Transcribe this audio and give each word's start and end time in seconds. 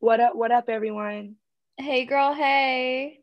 What 0.00 0.20
up? 0.20 0.36
What 0.36 0.52
up, 0.52 0.68
everyone? 0.68 1.34
Hey, 1.76 2.04
girl. 2.04 2.32
Hey. 2.32 3.18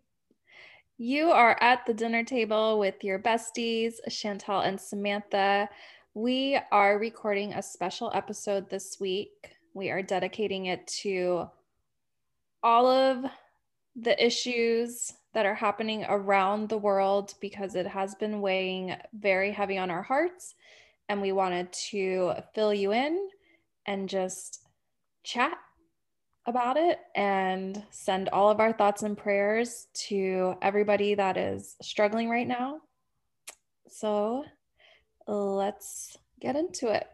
You 0.98 1.32
are 1.32 1.58
at 1.62 1.86
the 1.86 1.94
dinner 1.94 2.26
table 2.26 2.80
with 2.80 3.02
your 3.02 3.18
besties, 3.18 3.94
Chantal 4.10 4.60
and 4.60 4.80
Samantha. 4.80 5.70
We 6.16 6.60
are 6.74 7.00
recording 7.00 7.54
a 7.54 7.64
special 7.64 8.12
episode 8.14 8.70
this 8.70 8.98
week. 9.00 9.56
We 9.74 9.90
are 9.90 10.02
dedicating 10.02 10.66
it 10.66 10.86
to 11.04 11.50
all 12.62 12.88
of 12.88 13.24
the 13.96 14.22
issues 14.24 15.14
that 15.34 15.46
are 15.46 15.56
happening 15.56 16.06
around 16.10 16.68
the 16.68 16.78
world 16.78 17.36
because 17.40 17.76
it 17.76 17.88
has 17.88 18.16
been 18.16 18.42
weighing 18.42 18.98
very 19.14 19.54
heavy 19.54 19.78
on 19.78 19.90
our 19.90 20.04
hearts. 20.04 20.56
And 21.08 21.22
we 21.22 21.32
wanted 21.32 21.72
to 21.92 22.34
fill 22.54 22.74
you 22.74 22.92
in 22.92 23.30
and 23.86 24.10
just 24.10 24.68
chat 25.24 25.58
about 26.48 26.78
it 26.78 27.00
and 27.16 27.82
send 27.90 28.30
all 28.30 28.50
of 28.50 28.60
our 28.60 28.72
thoughts 28.72 29.04
and 29.04 29.18
prayers 29.18 29.88
to 29.94 30.56
everybody 30.62 31.16
that 31.16 31.38
is 31.38 31.76
struggling 31.82 32.30
right 32.30 32.48
now. 32.48 32.82
So 33.90 34.46
let's 35.28 36.18
get 36.40 36.56
into 36.56 36.94
it. 36.94 37.08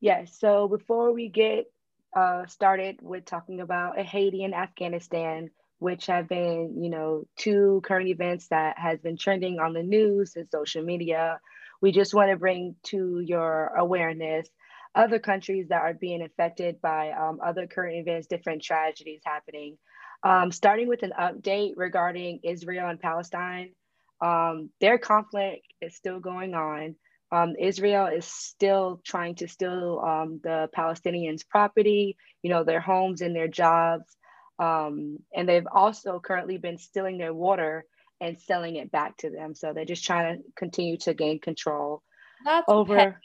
Yes. 0.00 0.38
So 0.38 0.68
before 0.68 1.12
we 1.12 1.28
get 1.28 1.66
uh, 2.14 2.46
started 2.46 3.00
with 3.02 3.24
talking 3.24 3.60
about 3.60 3.98
Haiti 3.98 4.44
and 4.44 4.54
Afghanistan, 4.54 5.50
which 5.78 6.06
have 6.06 6.28
been, 6.28 6.82
you 6.82 6.88
know, 6.88 7.26
two 7.36 7.82
current 7.84 8.08
events 8.08 8.48
that 8.48 8.78
has 8.78 8.98
been 9.00 9.18
trending 9.18 9.58
on 9.58 9.74
the 9.74 9.82
news 9.82 10.34
and 10.36 10.48
social 10.50 10.82
media, 10.82 11.40
we 11.82 11.92
just 11.92 12.14
want 12.14 12.30
to 12.30 12.36
bring 12.36 12.76
to 12.84 13.20
your 13.20 13.66
awareness 13.76 14.48
other 14.96 15.18
countries 15.18 15.68
that 15.68 15.82
are 15.82 15.94
being 15.94 16.22
affected 16.22 16.80
by 16.80 17.10
um, 17.10 17.38
other 17.44 17.66
current 17.66 17.96
events, 17.96 18.26
different 18.26 18.62
tragedies 18.62 19.20
happening. 19.24 19.76
Um, 20.22 20.50
starting 20.50 20.88
with 20.88 21.02
an 21.02 21.12
update 21.20 21.74
regarding 21.76 22.40
Israel 22.42 22.88
and 22.88 22.98
Palestine, 22.98 23.72
um, 24.20 24.70
their 24.80 24.98
conflict 24.98 25.66
is 25.82 25.94
still 25.94 26.18
going 26.18 26.54
on. 26.54 26.96
Um, 27.30 27.54
Israel 27.60 28.06
is 28.06 28.24
still 28.24 29.00
trying 29.04 29.34
to 29.36 29.48
steal 29.48 30.02
um, 30.04 30.40
the 30.42 30.68
Palestinians' 30.76 31.46
property, 31.46 32.16
you 32.42 32.50
know, 32.50 32.64
their 32.64 32.80
homes 32.80 33.20
and 33.20 33.36
their 33.36 33.48
jobs. 33.48 34.16
Um, 34.58 35.18
and 35.34 35.46
they've 35.46 35.66
also 35.70 36.18
currently 36.18 36.56
been 36.56 36.78
stealing 36.78 37.18
their 37.18 37.34
water 37.34 37.84
and 38.20 38.38
selling 38.38 38.76
it 38.76 38.90
back 38.90 39.18
to 39.18 39.30
them. 39.30 39.54
So 39.54 39.72
they're 39.74 39.84
just 39.84 40.04
trying 40.04 40.38
to 40.38 40.42
continue 40.56 40.96
to 40.98 41.12
gain 41.12 41.38
control 41.40 42.02
That's 42.44 42.64
over. 42.68 42.96
Petty. 42.96 43.16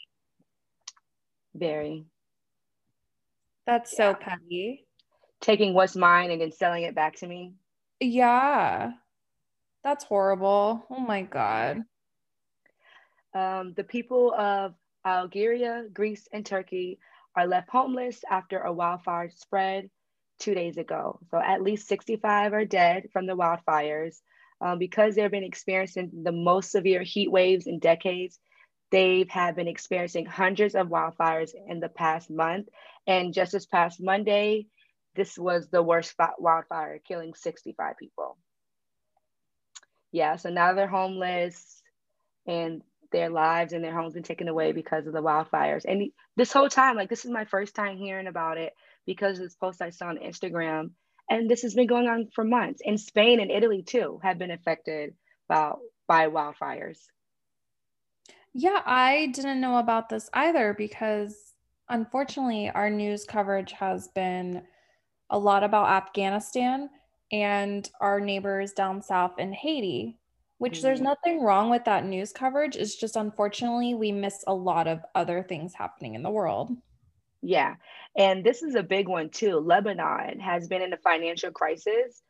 Very. 1.54 2.06
That's 3.66 3.96
so 3.96 4.14
petty. 4.14 4.86
Taking 5.40 5.74
what's 5.74 5.96
mine 5.96 6.30
and 6.30 6.40
then 6.40 6.52
selling 6.52 6.84
it 6.84 6.94
back 6.94 7.16
to 7.16 7.26
me. 7.26 7.54
Yeah. 8.00 8.92
That's 9.84 10.04
horrible. 10.04 10.84
Oh 10.90 11.00
my 11.00 11.22
God. 11.22 11.82
Um, 13.34 13.72
the 13.76 13.84
people 13.84 14.34
of 14.34 14.74
Algeria, 15.04 15.84
Greece, 15.92 16.28
and 16.32 16.44
Turkey 16.44 16.98
are 17.36 17.46
left 17.46 17.70
homeless 17.70 18.22
after 18.30 18.60
a 18.60 18.72
wildfire 18.72 19.30
spread 19.30 19.90
two 20.38 20.54
days 20.54 20.76
ago. 20.76 21.18
So 21.30 21.38
at 21.38 21.62
least 21.62 21.88
65 21.88 22.52
are 22.52 22.64
dead 22.64 23.08
from 23.12 23.26
the 23.26 23.36
wildfires. 23.36 24.16
Um, 24.60 24.78
because 24.78 25.16
they've 25.16 25.28
been 25.28 25.42
experiencing 25.42 26.22
the 26.22 26.30
most 26.30 26.70
severe 26.70 27.02
heat 27.02 27.32
waves 27.32 27.66
in 27.66 27.80
decades, 27.80 28.38
they 28.92 29.20
have 29.20 29.30
had 29.30 29.56
been 29.56 29.68
experiencing 29.68 30.26
hundreds 30.26 30.74
of 30.74 30.88
wildfires 30.88 31.50
in 31.66 31.80
the 31.80 31.88
past 31.88 32.30
month. 32.30 32.68
And 33.06 33.34
just 33.34 33.52
this 33.52 33.66
past 33.66 34.00
Monday, 34.00 34.66
this 35.16 35.36
was 35.38 35.68
the 35.68 35.82
worst 35.82 36.14
wildfire, 36.38 37.00
killing 37.08 37.34
65 37.34 37.96
people. 37.98 38.36
Yeah, 40.12 40.36
so 40.36 40.50
now 40.50 40.74
they're 40.74 40.86
homeless 40.86 41.82
and 42.46 42.82
their 43.12 43.30
lives 43.30 43.72
and 43.72 43.82
their 43.82 43.94
homes 43.94 44.14
been 44.14 44.22
taken 44.22 44.48
away 44.48 44.72
because 44.72 45.06
of 45.06 45.14
the 45.14 45.22
wildfires. 45.22 45.84
And 45.86 46.10
this 46.36 46.52
whole 46.52 46.68
time, 46.68 46.96
like 46.96 47.08
this 47.08 47.24
is 47.24 47.30
my 47.30 47.46
first 47.46 47.74
time 47.74 47.96
hearing 47.96 48.26
about 48.26 48.58
it 48.58 48.74
because 49.06 49.38
of 49.38 49.44
this 49.44 49.56
post 49.56 49.80
I 49.80 49.90
saw 49.90 50.08
on 50.08 50.18
Instagram. 50.18 50.90
And 51.30 51.50
this 51.50 51.62
has 51.62 51.74
been 51.74 51.86
going 51.86 52.08
on 52.08 52.28
for 52.34 52.44
months. 52.44 52.82
And 52.84 53.00
Spain 53.00 53.40
and 53.40 53.50
Italy 53.50 53.82
too 53.82 54.20
have 54.22 54.38
been 54.38 54.50
affected 54.50 55.14
by, 55.48 55.72
by 56.06 56.28
wildfires. 56.28 56.98
Yeah, 58.54 58.82
I 58.84 59.30
didn't 59.34 59.60
know 59.60 59.78
about 59.78 60.08
this 60.08 60.28
either 60.34 60.74
because 60.74 61.54
unfortunately, 61.88 62.70
our 62.70 62.90
news 62.90 63.24
coverage 63.24 63.72
has 63.72 64.08
been 64.08 64.62
a 65.30 65.38
lot 65.38 65.64
about 65.64 65.88
Afghanistan 65.88 66.90
and 67.30 67.88
our 68.00 68.20
neighbors 68.20 68.72
down 68.72 69.00
south 69.02 69.38
in 69.38 69.52
Haiti, 69.52 70.18
which 70.58 70.74
mm-hmm. 70.74 70.82
there's 70.82 71.00
nothing 71.00 71.42
wrong 71.42 71.70
with 71.70 71.84
that 71.84 72.04
news 72.04 72.32
coverage. 72.32 72.76
It's 72.76 72.96
just 72.96 73.16
unfortunately, 73.16 73.94
we 73.94 74.12
miss 74.12 74.44
a 74.46 74.54
lot 74.54 74.86
of 74.86 75.00
other 75.14 75.42
things 75.42 75.72
happening 75.74 76.14
in 76.14 76.22
the 76.22 76.30
world. 76.30 76.70
Yeah. 77.40 77.76
And 78.16 78.44
this 78.44 78.62
is 78.62 78.74
a 78.74 78.82
big 78.82 79.08
one 79.08 79.30
too. 79.30 79.58
Lebanon 79.58 80.38
has 80.40 80.68
been 80.68 80.82
in 80.82 80.92
a 80.92 80.98
financial 80.98 81.50
crisis 81.50 82.22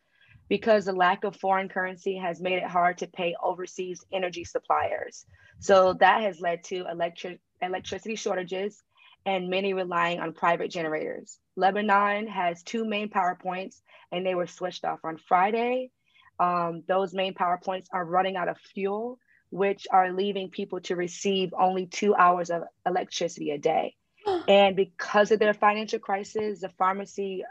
because 0.53 0.85
the 0.85 0.93
lack 0.93 1.25
of 1.25 1.35
foreign 1.35 1.67
currency 1.67 2.15
has 2.15 2.39
made 2.39 2.59
it 2.59 2.69
hard 2.69 2.99
to 2.99 3.07
pay 3.07 3.35
overseas 3.43 4.05
energy 4.13 4.45
suppliers. 4.45 5.25
So 5.61 5.95
that 5.95 6.21
has 6.21 6.43
led 6.43 6.63
to 6.65 6.85
electric 6.91 7.41
electricity 7.63 8.17
shortages 8.17 8.83
and 9.25 9.49
many 9.49 9.73
relying 9.73 10.21
on 10.21 10.35
private 10.35 10.71
generators. 10.71 11.39
Lebanon 11.57 12.27
has 12.27 12.63
two 12.63 12.85
main 12.85 13.09
power 13.09 13.39
points 13.43 13.81
and 14.13 14.27
they 14.27 14.35
were 14.35 14.47
switched 14.47 14.85
off 14.85 14.99
on 15.05 15.17
Friday. 15.17 15.91
Um, 16.39 16.83
those 16.87 17.15
main 17.15 17.33
power 17.33 17.59
points 17.65 17.89
are 17.91 18.05
running 18.05 18.37
out 18.37 18.51
of 18.51 18.59
fuel, 18.59 19.19
which 19.49 19.87
are 19.91 20.13
leaving 20.13 20.51
people 20.51 20.81
to 20.81 20.97
receive 20.97 21.55
only 21.59 21.87
two 21.87 22.15
hours 22.15 22.51
of 22.51 22.65
electricity 22.87 23.53
a 23.53 23.59
day. 23.59 23.95
and 24.49 24.77
because 24.77 25.31
of 25.31 25.39
their 25.39 25.55
financial 25.55 25.99
crisis, 25.99 26.61
the 26.61 26.69
pharmacy 26.69 27.43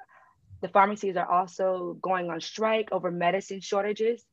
the 0.61 0.69
pharmacies 0.69 1.17
are 1.17 1.29
also 1.29 1.97
going 2.01 2.29
on 2.29 2.39
strike 2.39 2.89
over 2.91 3.11
medicine 3.11 3.59
shortages 3.59 4.23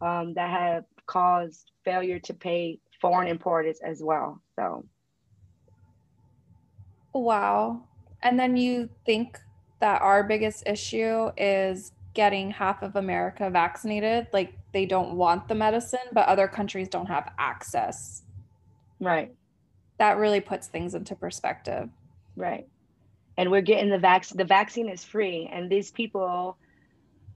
um, 0.00 0.34
that 0.34 0.50
have 0.50 0.84
caused 1.06 1.70
failure 1.84 2.18
to 2.20 2.34
pay 2.34 2.78
foreign 3.00 3.28
importers 3.28 3.78
as 3.84 4.02
well. 4.02 4.42
So, 4.56 4.84
wow. 7.14 7.82
And 8.22 8.38
then 8.38 8.56
you 8.56 8.88
think 9.04 9.40
that 9.80 10.02
our 10.02 10.22
biggest 10.22 10.66
issue 10.66 11.30
is 11.36 11.92
getting 12.14 12.50
half 12.50 12.82
of 12.82 12.96
America 12.96 13.48
vaccinated? 13.50 14.28
Like 14.32 14.54
they 14.72 14.86
don't 14.86 15.14
want 15.14 15.48
the 15.48 15.54
medicine, 15.54 16.00
but 16.12 16.28
other 16.28 16.46
countries 16.46 16.88
don't 16.88 17.06
have 17.06 17.32
access. 17.38 18.22
Right. 19.00 19.34
That 19.98 20.18
really 20.18 20.40
puts 20.40 20.66
things 20.66 20.94
into 20.94 21.16
perspective. 21.16 21.88
Right 22.36 22.66
and 23.42 23.50
we're 23.50 23.60
getting 23.60 23.90
the 23.90 23.98
vaccine 23.98 24.38
the 24.38 24.44
vaccine 24.44 24.88
is 24.88 25.02
free 25.02 25.50
and 25.52 25.68
these 25.68 25.90
people 25.90 26.56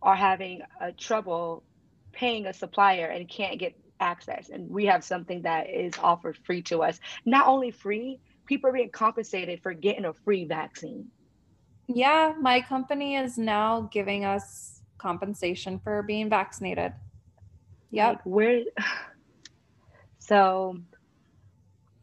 are 0.00 0.14
having 0.14 0.62
a 0.80 0.92
trouble 0.92 1.64
paying 2.12 2.46
a 2.46 2.52
supplier 2.52 3.06
and 3.06 3.28
can't 3.28 3.58
get 3.58 3.76
access. 3.98 4.48
And 4.50 4.70
we 4.70 4.86
have 4.86 5.02
something 5.02 5.42
that 5.42 5.68
is 5.68 5.94
offered 6.00 6.38
free 6.44 6.62
to 6.62 6.84
us. 6.84 7.00
Not 7.24 7.48
only 7.48 7.72
free 7.72 8.20
people 8.46 8.70
are 8.70 8.72
being 8.72 8.90
compensated 8.90 9.60
for 9.64 9.72
getting 9.72 10.04
a 10.04 10.12
free 10.12 10.44
vaccine. 10.44 11.08
Yeah 11.88 12.34
my 12.40 12.60
company 12.60 13.16
is 13.16 13.36
now 13.36 13.88
giving 13.92 14.24
us 14.24 14.80
compensation 14.98 15.80
for 15.80 16.04
being 16.04 16.30
vaccinated. 16.30 16.92
Yep. 17.90 18.12
Like 18.12 18.22
where 18.26 18.62
so 20.20 20.78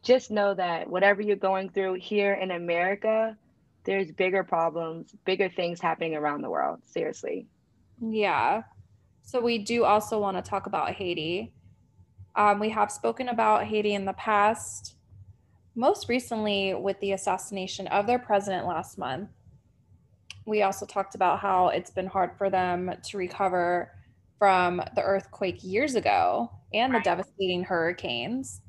just 0.01 0.29
know 0.29 0.53
that 0.53 0.89
whatever 0.89 1.21
you're 1.21 1.37
going 1.37 1.69
through 1.69 1.93
here 1.93 2.33
in 2.33 2.51
america 2.51 3.37
there's 3.85 4.11
bigger 4.11 4.43
problems, 4.43 5.15
bigger 5.25 5.49
things 5.49 5.81
happening 5.81 6.15
around 6.15 6.41
the 6.41 6.49
world. 6.49 6.79
Seriously. 6.85 7.47
Yeah. 7.99 8.63
So 9.21 9.39
we 9.39 9.57
do 9.57 9.85
also 9.85 10.19
want 10.19 10.37
to 10.37 10.47
talk 10.47 10.67
about 10.67 10.91
Haiti. 10.91 11.53
Um, 12.35 12.59
we 12.59 12.69
have 12.69 12.91
spoken 12.91 13.29
about 13.29 13.65
Haiti 13.65 13.93
in 13.93 14.05
the 14.05 14.13
past, 14.13 14.95
most 15.75 16.09
recently 16.09 16.73
with 16.73 16.99
the 16.99 17.11
assassination 17.11 17.87
of 17.87 18.07
their 18.07 18.19
president 18.19 18.67
last 18.67 18.97
month. 18.97 19.29
We 20.45 20.61
also 20.63 20.85
talked 20.85 21.15
about 21.15 21.39
how 21.39 21.69
it's 21.69 21.91
been 21.91 22.07
hard 22.07 22.31
for 22.37 22.49
them 22.49 22.91
to 23.01 23.17
recover 23.17 23.91
from 24.39 24.81
the 24.95 25.01
earthquake 25.01 25.63
years 25.63 25.95
ago 25.95 26.51
and 26.73 26.93
the 26.93 26.99
devastating 26.99 27.63
hurricanes. 27.63 28.61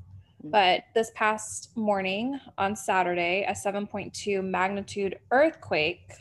But 0.46 0.84
this 0.94 1.10
past 1.14 1.74
morning 1.74 2.38
on 2.58 2.76
Saturday, 2.76 3.46
a 3.48 3.52
7.2 3.52 4.44
magnitude 4.44 5.18
earthquake 5.30 6.12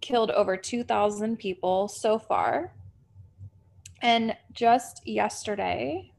killed 0.00 0.30
over 0.30 0.56
2,000 0.56 1.36
people 1.36 1.88
so 1.88 2.16
far. 2.16 2.72
And 4.02 4.36
just 4.52 5.04
yesterday, 5.04 6.12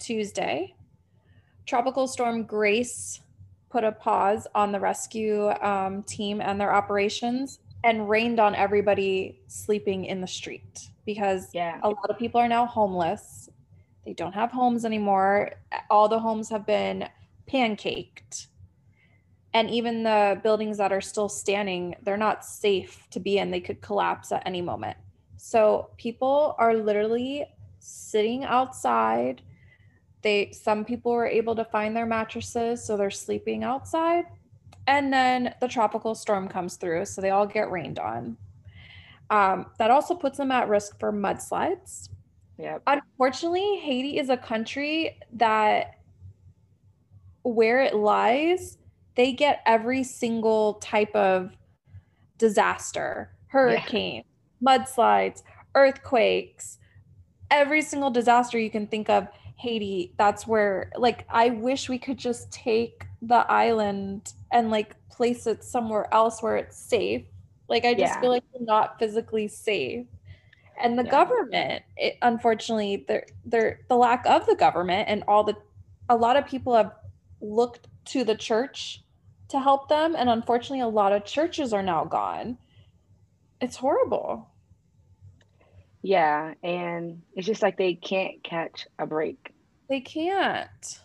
Tuesday, 0.00 0.74
Tropical 1.64 2.08
Storm 2.08 2.42
Grace 2.42 3.20
put 3.70 3.84
a 3.84 3.92
pause 3.92 4.48
on 4.52 4.72
the 4.72 4.80
rescue 4.80 5.50
um, 5.62 6.02
team 6.02 6.40
and 6.40 6.60
their 6.60 6.74
operations 6.74 7.60
and 7.84 8.08
rained 8.08 8.40
on 8.40 8.56
everybody 8.56 9.38
sleeping 9.46 10.06
in 10.06 10.20
the 10.20 10.26
street 10.26 10.88
because 11.04 11.50
Yeah. 11.54 11.78
a 11.84 11.88
lot 11.88 12.10
of 12.10 12.18
people 12.18 12.40
are 12.40 12.48
now 12.48 12.66
homeless. 12.66 13.48
They 14.06 14.14
don't 14.14 14.34
have 14.34 14.52
homes 14.52 14.84
anymore. 14.84 15.50
All 15.90 16.08
the 16.08 16.20
homes 16.20 16.48
have 16.50 16.64
been 16.64 17.08
pancaked. 17.50 18.46
And 19.52 19.68
even 19.68 20.04
the 20.04 20.40
buildings 20.44 20.78
that 20.78 20.92
are 20.92 21.00
still 21.00 21.28
standing, 21.28 21.96
they're 22.02 22.16
not 22.16 22.44
safe 22.44 23.08
to 23.10 23.18
be 23.18 23.38
in. 23.38 23.50
They 23.50 23.60
could 23.60 23.80
collapse 23.80 24.30
at 24.30 24.44
any 24.46 24.62
moment. 24.62 24.96
So 25.36 25.90
people 25.96 26.54
are 26.58 26.74
literally 26.74 27.46
sitting 27.80 28.44
outside. 28.44 29.42
They 30.22 30.52
some 30.52 30.84
people 30.84 31.12
were 31.12 31.26
able 31.26 31.56
to 31.56 31.64
find 31.64 31.96
their 31.96 32.06
mattresses, 32.06 32.84
so 32.84 32.96
they're 32.96 33.10
sleeping 33.10 33.64
outside. 33.64 34.26
And 34.86 35.12
then 35.12 35.54
the 35.60 35.68
tropical 35.68 36.14
storm 36.14 36.48
comes 36.48 36.76
through, 36.76 37.06
so 37.06 37.20
they 37.20 37.30
all 37.30 37.46
get 37.46 37.70
rained 37.72 37.98
on. 37.98 38.36
Um, 39.30 39.66
that 39.78 39.90
also 39.90 40.14
puts 40.14 40.38
them 40.38 40.52
at 40.52 40.68
risk 40.68 41.00
for 41.00 41.12
mudslides. 41.12 42.08
Yep. 42.58 42.82
Unfortunately, 42.86 43.76
Haiti 43.76 44.18
is 44.18 44.28
a 44.28 44.36
country 44.36 45.18
that 45.32 45.98
where 47.42 47.80
it 47.80 47.94
lies, 47.94 48.78
they 49.14 49.32
get 49.32 49.62
every 49.66 50.02
single 50.02 50.74
type 50.74 51.14
of 51.14 51.52
disaster 52.38 53.30
hurricane, 53.48 54.22
mudslides, 54.62 55.42
earthquakes, 55.74 56.78
every 57.50 57.80
single 57.80 58.10
disaster 58.10 58.58
you 58.58 58.70
can 58.70 58.86
think 58.86 59.08
of. 59.08 59.28
Haiti, 59.58 60.12
that's 60.18 60.46
where, 60.46 60.90
like, 60.98 61.24
I 61.30 61.48
wish 61.50 61.88
we 61.88 61.98
could 61.98 62.18
just 62.18 62.50
take 62.52 63.06
the 63.22 63.50
island 63.50 64.34
and, 64.52 64.70
like, 64.70 64.94
place 65.08 65.46
it 65.46 65.64
somewhere 65.64 66.12
else 66.12 66.42
where 66.42 66.56
it's 66.56 66.76
safe. 66.76 67.24
Like, 67.68 67.84
I 67.86 67.94
just 67.94 68.12
Yeah. 68.14 68.20
feel 68.20 68.30
like 68.30 68.44
we're 68.52 68.66
not 68.66 68.98
physically 68.98 69.48
safe 69.48 70.06
and 70.82 70.98
the 70.98 71.04
Yeah. 71.04 71.10
government 71.10 71.84
it, 71.96 72.16
unfortunately 72.22 73.04
they're, 73.08 73.26
they're 73.44 73.80
the 73.88 73.96
lack 73.96 74.26
of 74.26 74.46
the 74.46 74.56
government 74.56 75.08
and 75.08 75.24
all 75.28 75.44
the 75.44 75.54
a 76.08 76.16
lot 76.16 76.36
of 76.36 76.46
people 76.46 76.74
have 76.74 76.92
looked 77.40 77.88
to 78.06 78.24
the 78.24 78.36
church 78.36 79.02
to 79.48 79.60
help 79.60 79.88
them 79.88 80.14
and 80.16 80.28
unfortunately 80.30 80.80
a 80.80 80.88
lot 80.88 81.12
of 81.12 81.24
churches 81.24 81.72
are 81.72 81.82
now 81.82 82.04
gone 82.04 82.58
it's 83.60 83.76
horrible 83.76 84.50
Yeah. 86.02 86.54
And 86.62 87.22
it's 87.34 87.46
just 87.46 87.62
like 87.62 87.76
they 87.76 87.94
can't 87.94 88.42
catch 88.44 88.86
a 88.98 89.06
break. 89.06 89.52
they 89.88 90.00
can't 90.00 91.00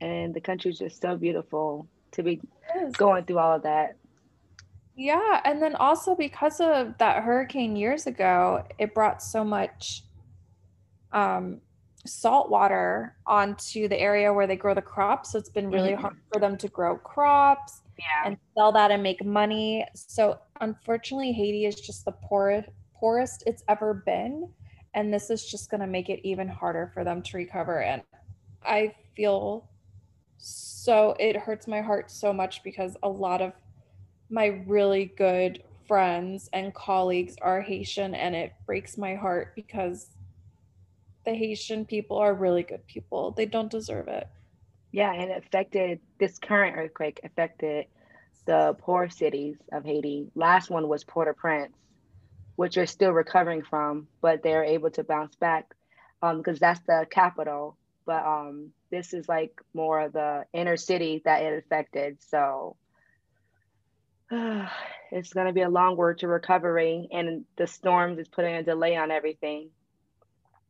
And 0.00 0.34
the 0.34 0.40
country's 0.40 0.78
just 0.78 1.00
so 1.00 1.16
beautiful 1.16 1.88
to 2.12 2.22
be 2.22 2.40
going 2.96 3.24
through 3.24 3.38
all 3.38 3.56
of 3.56 3.62
that. 3.64 3.96
Yeah, 5.00 5.40
and 5.46 5.62
then 5.62 5.76
also 5.76 6.14
because 6.14 6.60
of 6.60 6.98
that 6.98 7.22
hurricane 7.22 7.74
years 7.74 8.06
ago, 8.06 8.62
it 8.78 8.92
brought 8.92 9.22
so 9.22 9.42
much 9.42 10.04
um, 11.12 11.62
salt 12.04 12.50
water 12.50 13.16
onto 13.26 13.88
the 13.88 13.98
area 13.98 14.30
where 14.30 14.46
they 14.46 14.56
grow 14.56 14.74
the 14.74 14.82
crops. 14.82 15.32
So 15.32 15.38
it's 15.38 15.48
been 15.48 15.70
really 15.70 15.92
Mhm. 15.92 16.00
hard 16.02 16.16
for 16.30 16.38
them 16.38 16.58
to 16.58 16.68
grow 16.68 16.98
crops 16.98 17.80
Yeah. 17.98 18.26
and 18.26 18.36
sell 18.54 18.72
that 18.72 18.90
and 18.90 19.02
make 19.02 19.24
money. 19.24 19.86
So 19.94 20.38
unfortunately, 20.60 21.32
Haiti 21.32 21.64
is 21.64 21.80
just 21.80 22.04
the 22.04 22.12
poorest 22.12 22.68
poorest 22.94 23.44
it's 23.46 23.64
ever 23.68 23.94
been, 23.94 24.52
and 24.92 25.14
this 25.14 25.30
is 25.30 25.46
just 25.50 25.70
going 25.70 25.80
to 25.80 25.86
make 25.86 26.10
it 26.10 26.20
even 26.28 26.46
harder 26.46 26.90
for 26.92 27.04
them 27.04 27.22
to 27.22 27.38
recover. 27.38 27.80
And 27.80 28.02
I 28.62 28.94
feel 29.16 29.70
so 30.36 31.16
it 31.18 31.36
hurts 31.36 31.66
my 31.66 31.80
heart 31.80 32.10
so 32.10 32.34
much 32.34 32.62
because 32.62 32.98
a 33.02 33.08
lot 33.08 33.40
of 33.40 33.54
my 34.30 34.46
really 34.66 35.06
good 35.16 35.62
friends 35.86 36.48
and 36.52 36.72
colleagues 36.72 37.36
are 37.42 37.60
Haitian, 37.60 38.14
and 38.14 38.34
it 38.34 38.52
breaks 38.64 38.96
my 38.96 39.16
heart 39.16 39.52
because 39.56 40.08
the 41.26 41.34
Haitian 41.34 41.84
people 41.84 42.16
are 42.16 42.32
really 42.32 42.62
good 42.62 42.86
people. 42.86 43.32
They 43.32 43.46
don't 43.46 43.70
deserve 43.70 44.08
it. 44.08 44.28
Yeah. 44.92 45.12
And 45.12 45.30
affected 45.32 46.00
this 46.18 46.38
current 46.38 46.76
earthquake 46.76 47.20
affected 47.24 47.86
the 48.46 48.74
poor 48.78 49.08
cities 49.08 49.56
of 49.72 49.84
Haiti. 49.84 50.28
Last 50.34 50.70
one 50.70 50.88
was 50.88 51.04
Port-au-Prince, 51.04 51.74
which 52.56 52.78
are 52.78 52.86
still 52.86 53.10
recovering 53.10 53.62
from, 53.62 54.08
but 54.22 54.42
they're 54.42 54.64
able 54.64 54.90
to 54.92 55.04
bounce 55.04 55.34
back 55.36 55.74
um, 56.22 56.38
because 56.38 56.58
that's 56.58 56.80
the 56.86 57.06
capital. 57.10 57.76
But 58.06 58.24
um, 58.24 58.70
this 58.90 59.12
is 59.12 59.28
like 59.28 59.60
more 59.74 60.00
of 60.00 60.12
the 60.14 60.44
inner 60.52 60.76
city 60.76 61.22
that 61.24 61.42
it 61.42 61.58
affected. 61.58 62.18
So 62.22 62.76
it's 65.10 65.32
going 65.32 65.46
to 65.46 65.52
be 65.52 65.62
a 65.62 65.68
long 65.68 65.96
road 65.96 66.18
to 66.18 66.28
recovery, 66.28 67.08
and 67.12 67.44
the 67.56 67.66
storms 67.66 68.18
is 68.18 68.28
putting 68.28 68.54
a 68.54 68.62
delay 68.62 68.96
on 68.96 69.10
everything. 69.10 69.70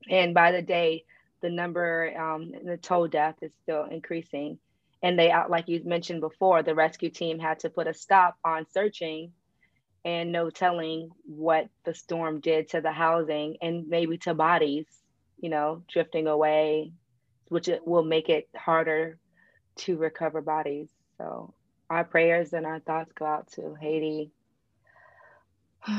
And 0.08 0.32
by 0.32 0.52
the 0.52 0.62
day, 0.62 1.04
the 1.42 1.50
number, 1.50 2.12
um, 2.18 2.52
the 2.64 2.78
toll 2.78 3.08
death 3.08 3.36
is 3.42 3.52
still 3.62 3.84
increasing. 3.84 4.58
And 5.02 5.18
they, 5.18 5.30
out 5.30 5.50
like 5.50 5.68
you 5.68 5.82
mentioned 5.84 6.20
before, 6.20 6.62
the 6.62 6.74
rescue 6.74 7.10
team 7.10 7.38
had 7.38 7.60
to 7.60 7.70
put 7.70 7.86
a 7.86 7.94
stop 7.94 8.36
on 8.44 8.66
searching 8.70 9.32
and 10.04 10.32
no 10.32 10.50
telling 10.50 11.10
what 11.24 11.68
the 11.84 11.94
storm 11.94 12.40
did 12.40 12.68
to 12.70 12.80
the 12.80 12.92
housing 12.92 13.56
and 13.60 13.88
maybe 13.88 14.18
to 14.18 14.34
bodies, 14.34 14.86
you 15.38 15.50
know, 15.50 15.82
drifting 15.88 16.26
away, 16.26 16.92
which 17.48 17.68
it 17.68 17.86
will 17.86 18.04
make 18.04 18.28
it 18.28 18.48
harder 18.56 19.18
to 19.76 19.96
recover 19.96 20.40
bodies. 20.40 20.88
So 21.18 21.54
our 21.90 22.04
prayers 22.04 22.52
and 22.52 22.64
our 22.64 22.78
thoughts 22.78 23.12
go 23.12 23.26
out 23.26 23.48
to 23.52 23.76
Haiti. 23.80 24.30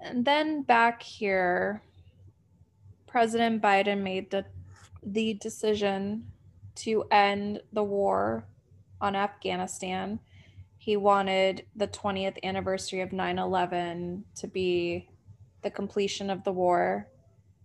And 0.00 0.24
then 0.24 0.62
back 0.62 1.02
here, 1.02 1.82
President 3.08 3.60
Biden 3.60 4.00
made 4.02 4.30
the 4.30 4.44
the 5.02 5.34
decision 5.34 6.30
to 6.76 7.04
end 7.10 7.60
the 7.72 7.82
war 7.82 8.46
on 9.00 9.16
Afghanistan. 9.16 10.20
He 10.76 10.96
wanted 10.96 11.66
the 11.74 11.88
20th 11.88 12.38
anniversary 12.44 13.00
of 13.00 13.10
9/11 13.10 14.22
to 14.36 14.46
be 14.46 15.08
the 15.62 15.70
completion 15.70 16.30
of 16.30 16.44
the 16.44 16.52
war. 16.52 17.08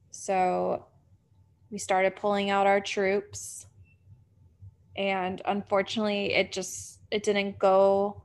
So 0.10 0.88
we 1.70 1.78
started 1.78 2.16
pulling 2.16 2.50
out 2.50 2.66
our 2.66 2.82
troops 2.82 3.68
and 4.96 5.42
unfortunately 5.46 6.34
it 6.34 6.52
just 6.52 7.00
it 7.12 7.24
didn't 7.24 7.60
go 7.60 8.22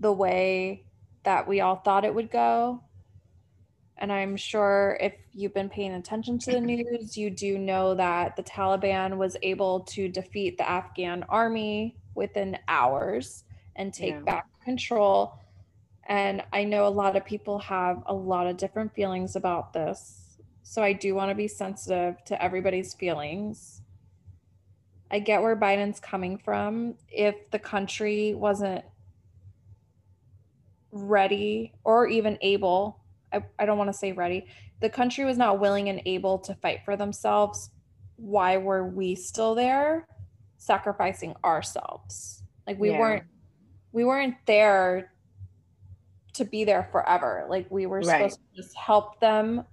the 0.00 0.12
way 0.12 0.84
that 1.24 1.46
we 1.48 1.60
all 1.60 1.76
thought 1.76 2.04
it 2.04 2.14
would 2.14 2.30
go. 2.30 2.82
And 3.96 4.12
i'm 4.12 4.36
sure 4.36 4.96
if 5.00 5.14
you've 5.32 5.54
been 5.54 5.68
paying 5.68 5.92
attention 5.94 6.38
to 6.40 6.52
the 6.52 6.60
news 6.60 7.16
you 7.16 7.30
do 7.30 7.58
know 7.58 7.94
that 7.94 8.36
the 8.36 8.42
taliban 8.44 9.16
was 9.16 9.36
able 9.42 9.80
to 9.80 10.08
defeat 10.08 10.56
the 10.56 10.68
afghan 10.68 11.24
army 11.28 11.96
within 12.14 12.58
hours 12.68 13.44
and 13.76 13.92
take 13.94 14.14
Yeah. 14.14 14.20
back 14.22 14.46
control. 14.64 15.38
And 16.08 16.42
i 16.52 16.64
know 16.64 16.86
a 16.86 16.88
lot 16.88 17.16
of 17.16 17.24
people 17.24 17.58
have 17.60 18.02
a 18.06 18.14
lot 18.14 18.46
of 18.46 18.56
different 18.56 18.94
feelings 18.94 19.36
about 19.36 19.72
this. 19.72 20.38
So 20.62 20.82
i 20.82 20.92
do 20.92 21.14
want 21.14 21.30
to 21.30 21.34
be 21.34 21.48
sensitive 21.48 22.22
to 22.26 22.40
everybody's 22.42 22.94
feelings 22.94 23.77
I 25.10 25.18
get 25.20 25.42
where 25.42 25.56
Biden's 25.56 26.00
coming 26.00 26.38
from. 26.38 26.94
If 27.08 27.50
the 27.50 27.58
country 27.58 28.34
wasn't 28.34 28.84
ready 30.90 31.72
or 31.84 32.06
even 32.06 32.38
able, 32.42 33.00
I, 33.32 33.42
I 33.58 33.66
don't 33.66 33.78
want 33.78 33.88
to 33.88 33.98
say 33.98 34.12
ready, 34.12 34.46
the 34.80 34.90
country 34.90 35.24
was 35.24 35.38
not 35.38 35.60
willing 35.60 35.88
and 35.88 36.02
able 36.06 36.38
to 36.40 36.54
fight 36.56 36.80
for 36.84 36.96
themselves, 36.96 37.70
why 38.16 38.56
were 38.56 38.86
we 38.86 39.14
still 39.14 39.54
there 39.54 40.06
sacrificing 40.56 41.34
ourselves? 41.44 42.42
Like 42.66 42.78
we 42.78 42.90
Yeah. 42.90 42.98
weren't 42.98 43.24
we 43.92 44.04
weren't 44.04 44.36
there 44.46 45.12
to 46.34 46.44
be 46.44 46.64
there 46.64 46.84
forever. 46.92 47.46
Like 47.48 47.66
we 47.70 47.86
were 47.86 48.00
Right. 48.02 48.30
supposed 48.30 48.38
to 48.38 48.62
just 48.62 48.76
help 48.76 49.18
them 49.20 49.64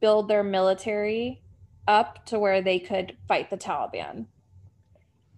build 0.00 0.28
their 0.28 0.44
military 0.44 1.42
up 1.88 2.24
to 2.26 2.38
where 2.38 2.62
they 2.62 2.78
could 2.78 3.16
fight 3.28 3.50
the 3.50 3.56
Taliban. 3.56 4.26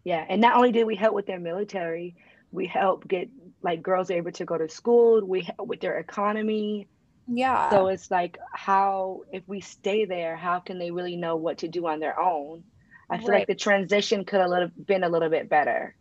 Yeah, 0.07 0.25
and 0.29 0.41
not 0.41 0.55
only 0.55 0.71
did 0.71 0.85
we 0.87 0.95
help 0.95 1.17
with 1.17 1.27
their 1.27 1.41
military, 1.41 2.15
we 2.53 2.69
help 2.69 3.09
get 3.09 3.29
like 3.61 3.83
girls 3.83 4.09
able 4.09 4.31
to 4.31 4.45
go 4.45 4.57
to 4.57 4.69
school. 4.69 5.27
We 5.27 5.41
help 5.41 5.67
with 5.67 5.81
their 5.81 5.99
economy. 5.99 6.87
Yeah. 7.27 7.71
So 7.71 7.89
it's 7.89 8.09
like 8.09 8.39
how 8.53 9.23
if 9.33 9.43
we 9.49 9.61
stay 9.61 10.05
there, 10.05 10.37
how 10.37 10.61
can 10.61 10.79
they 10.79 10.93
really 10.93 11.17
know 11.17 11.35
what 11.35 11.59
to 11.59 11.67
do 11.67 11.89
on 11.89 11.99
their 11.99 12.21
own? 12.21 12.63
I 13.11 13.19
feel 13.19 13.31
Right. 13.31 13.39
like 13.41 13.49
the 13.49 13.57
transition 13.57 14.25
could 14.25 14.39
have 14.39 14.49
little, 14.49 14.71
been 14.85 15.03
a 15.03 15.09
little 15.09 15.29
bit 15.29 15.49
better. 15.49 15.97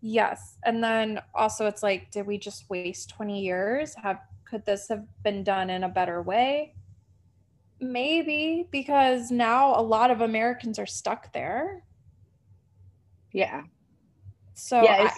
Yes. 0.00 0.56
And 0.64 0.82
then 0.82 1.20
also 1.34 1.66
it's 1.66 1.82
like, 1.82 2.10
did 2.10 2.26
we 2.26 2.38
just 2.38 2.70
waste 2.70 3.10
20 3.10 3.42
years? 3.42 3.94
Have 3.96 4.20
could 4.46 4.64
this 4.64 4.88
have 4.88 5.04
been 5.22 5.44
done 5.44 5.68
in 5.68 5.84
a 5.84 5.90
better 5.90 6.22
way? 6.22 6.72
Maybe 7.80 8.66
because 8.72 9.30
now 9.30 9.78
a 9.78 9.82
lot 9.82 10.10
of 10.10 10.22
Americans 10.22 10.78
are 10.78 10.86
stuck 10.86 11.34
there. 11.34 11.82
Yeah. 13.36 13.64
So 14.54 14.82
yeah, 14.82 15.10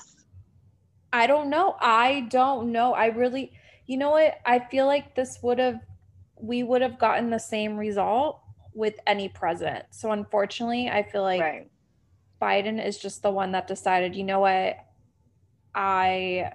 I, 1.12 1.22
I 1.22 1.26
don't 1.28 1.48
know. 1.48 1.76
I 1.80 2.26
don't 2.30 2.72
know. 2.72 2.92
I 2.92 3.06
really, 3.06 3.52
you 3.86 3.96
know 3.96 4.10
what? 4.10 4.38
I 4.44 4.58
feel 4.58 4.86
like 4.86 5.14
this 5.14 5.38
would 5.42 5.60
have, 5.60 5.80
we 6.36 6.64
would 6.64 6.82
have 6.82 6.98
gotten 6.98 7.30
the 7.30 7.38
same 7.38 7.76
result 7.76 8.40
with 8.74 8.94
any 9.06 9.28
president. 9.28 9.84
So 9.90 10.10
unfortunately, 10.10 10.88
I 10.88 11.04
feel 11.04 11.22
like 11.22 11.40
right. 11.40 11.70
Biden 12.42 12.84
is 12.84 12.98
just 12.98 13.22
the 13.22 13.30
one 13.30 13.52
that 13.52 13.68
decided, 13.68 14.16
you 14.16 14.24
know 14.24 14.40
what? 14.40 14.76
I 15.74 16.52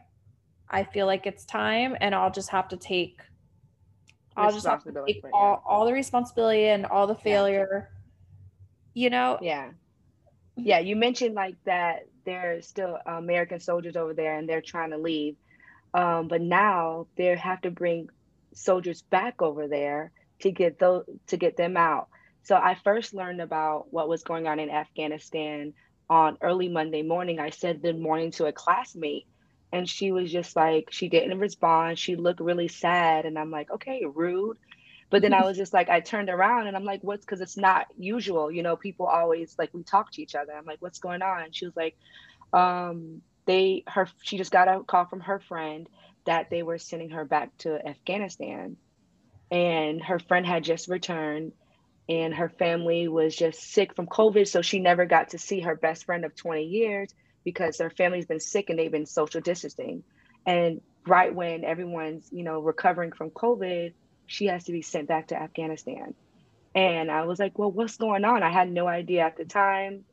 I 0.70 0.84
feel 0.84 1.06
like 1.06 1.26
it's 1.26 1.46
time 1.46 1.96
and 2.02 2.14
I'll 2.14 2.32
just 2.32 2.50
have 2.50 2.68
to 2.70 2.78
take 2.78 3.22
I'll 4.36 4.52
just 4.52 4.66
have 4.66 4.84
to 4.84 4.92
take 5.06 5.24
all, 5.32 5.64
all 5.66 5.86
the 5.86 5.94
responsibility 5.94 6.66
and 6.66 6.86
all 6.86 7.08
the 7.08 7.16
failure. 7.16 7.92
Yeah. 8.94 9.04
You 9.04 9.10
know? 9.10 9.40
Yeah. 9.42 9.72
Yeah, 10.56 10.80
you 10.80 10.96
mentioned 10.96 11.36
like 11.36 11.56
that 11.66 12.02
there's 12.26 12.68
still 12.68 12.98
American 13.06 13.60
soldiers 13.60 13.96
over 13.96 14.14
there 14.14 14.38
and 14.38 14.48
they're 14.48 14.62
trying 14.62 14.92
to 14.92 14.98
leave. 14.98 15.36
Um, 15.94 16.28
but 16.28 16.42
now 16.42 17.08
they 17.18 17.36
have 17.36 17.62
to 17.62 17.72
bring 17.72 18.10
soldiers 18.54 19.02
back 19.02 19.42
over 19.42 19.68
there 19.68 20.12
to 20.42 20.52
get 20.52 20.80
those 20.80 21.06
to 21.28 21.38
get 21.38 21.58
them 21.58 21.78
out. 21.78 22.08
So 22.44 22.56
I 22.56 22.76
first 22.84 23.14
learned 23.14 23.42
about 23.42 23.88
what 23.92 24.10
was 24.10 24.24
going 24.24 24.48
on 24.48 24.60
in 24.60 24.70
Afghanistan 24.70 25.74
on 26.10 26.38
early 26.42 26.70
Monday 26.70 27.02
morning. 27.04 27.40
I 27.40 27.50
said 27.52 27.82
good 27.82 28.00
morning 28.00 28.32
to 28.34 28.46
a 28.46 28.54
classmate 28.54 29.28
and 29.72 29.90
she 29.90 30.12
was 30.12 30.32
just 30.32 30.56
like 30.56 30.90
she 30.92 31.10
didn't 31.10 31.40
respond. 31.40 31.98
She 32.00 32.16
looked 32.16 32.42
really 32.42 32.68
sad 32.68 33.26
and 33.26 33.40
I'm 33.40 33.52
like, 33.52 33.72
"Okay, 33.72 34.04
rude." 34.06 34.58
But 35.14 35.22
then 35.22 35.36
I 35.36 35.44
was 35.44 35.58
just 35.58 35.74
like 35.74 35.90
I 35.90 36.00
turned 36.00 36.32
around 36.32 36.66
and 36.66 36.76
I'm 36.76 36.86
like, 36.86 37.04
"What's 37.04 37.24
cuz 37.24 37.40
it's 37.40 37.56
not 37.56 37.86
usual, 37.96 38.52
you 38.52 38.64
know, 38.64 38.76
people 38.76 39.06
always 39.06 39.56
like 39.60 39.72
we 39.72 39.84
talk 39.84 40.12
to 40.14 40.24
each 40.24 40.34
other." 40.34 40.54
I'm 40.54 40.66
like, 40.66 40.82
"What's 40.82 40.98
going 40.98 41.22
on?" 41.22 41.44
And 41.44 41.56
she 41.56 41.66
was 41.66 41.76
like, 41.78 41.96
um 42.52 43.22
they 43.46 43.84
her 43.86 44.08
she 44.24 44.40
just 44.40 44.52
got 44.52 44.68
a 44.68 44.84
call 44.84 45.06
from 45.06 45.20
her 45.20 45.40
friend 45.40 45.88
that 46.26 46.50
they 46.50 46.64
were 46.64 46.80
sending 46.80 47.12
her 47.12 47.26
back 47.26 47.56
to 47.60 47.88
Afghanistan 47.88 48.78
and 49.52 50.04
her 50.04 50.18
friend 50.18 50.48
had 50.48 50.64
just 50.64 50.88
returned 50.88 51.54
and 52.10 52.34
her 52.34 52.50
family 52.50 53.08
was 53.08 53.36
just 53.36 53.62
sick 53.62 53.96
from 53.96 54.08
COVID. 54.08 54.48
So 54.48 54.64
she 54.64 54.80
never 54.80 55.06
got 55.06 55.30
to 55.30 55.38
see 55.38 55.60
her 55.60 55.76
best 55.76 56.06
friend 56.06 56.26
of 56.26 56.36
20 56.36 56.64
years 56.64 57.14
because 57.44 57.78
their 57.78 57.92
family's 57.92 58.26
been 58.26 58.40
sick 58.40 58.72
and 58.72 58.80
they've 58.80 58.92
been 58.92 59.06
social 59.06 59.42
distancing. 59.42 60.04
And 60.48 60.82
right 61.08 61.36
when 61.36 61.66
everyone's, 61.66 62.30
you 62.32 62.44
know, 62.44 62.62
recovering 62.62 63.12
from 63.12 63.30
COVID, 63.30 63.94
she 64.28 64.48
has 64.48 64.66
to 64.66 64.72
be 64.72 64.82
sent 64.82 65.08
back 65.08 65.28
to 65.28 65.42
Afghanistan. 65.42 66.14
And 66.76 67.12
I 67.12 67.26
was 67.26 67.40
like, 67.40 67.58
well, 67.58 67.72
what's 67.72 67.98
going 67.98 68.26
on? 68.26 68.44
I 68.44 68.52
had 68.52 68.72
no 68.72 68.88
idea 68.88 69.22
at 69.22 69.38
the 69.38 69.46
time. 69.46 70.06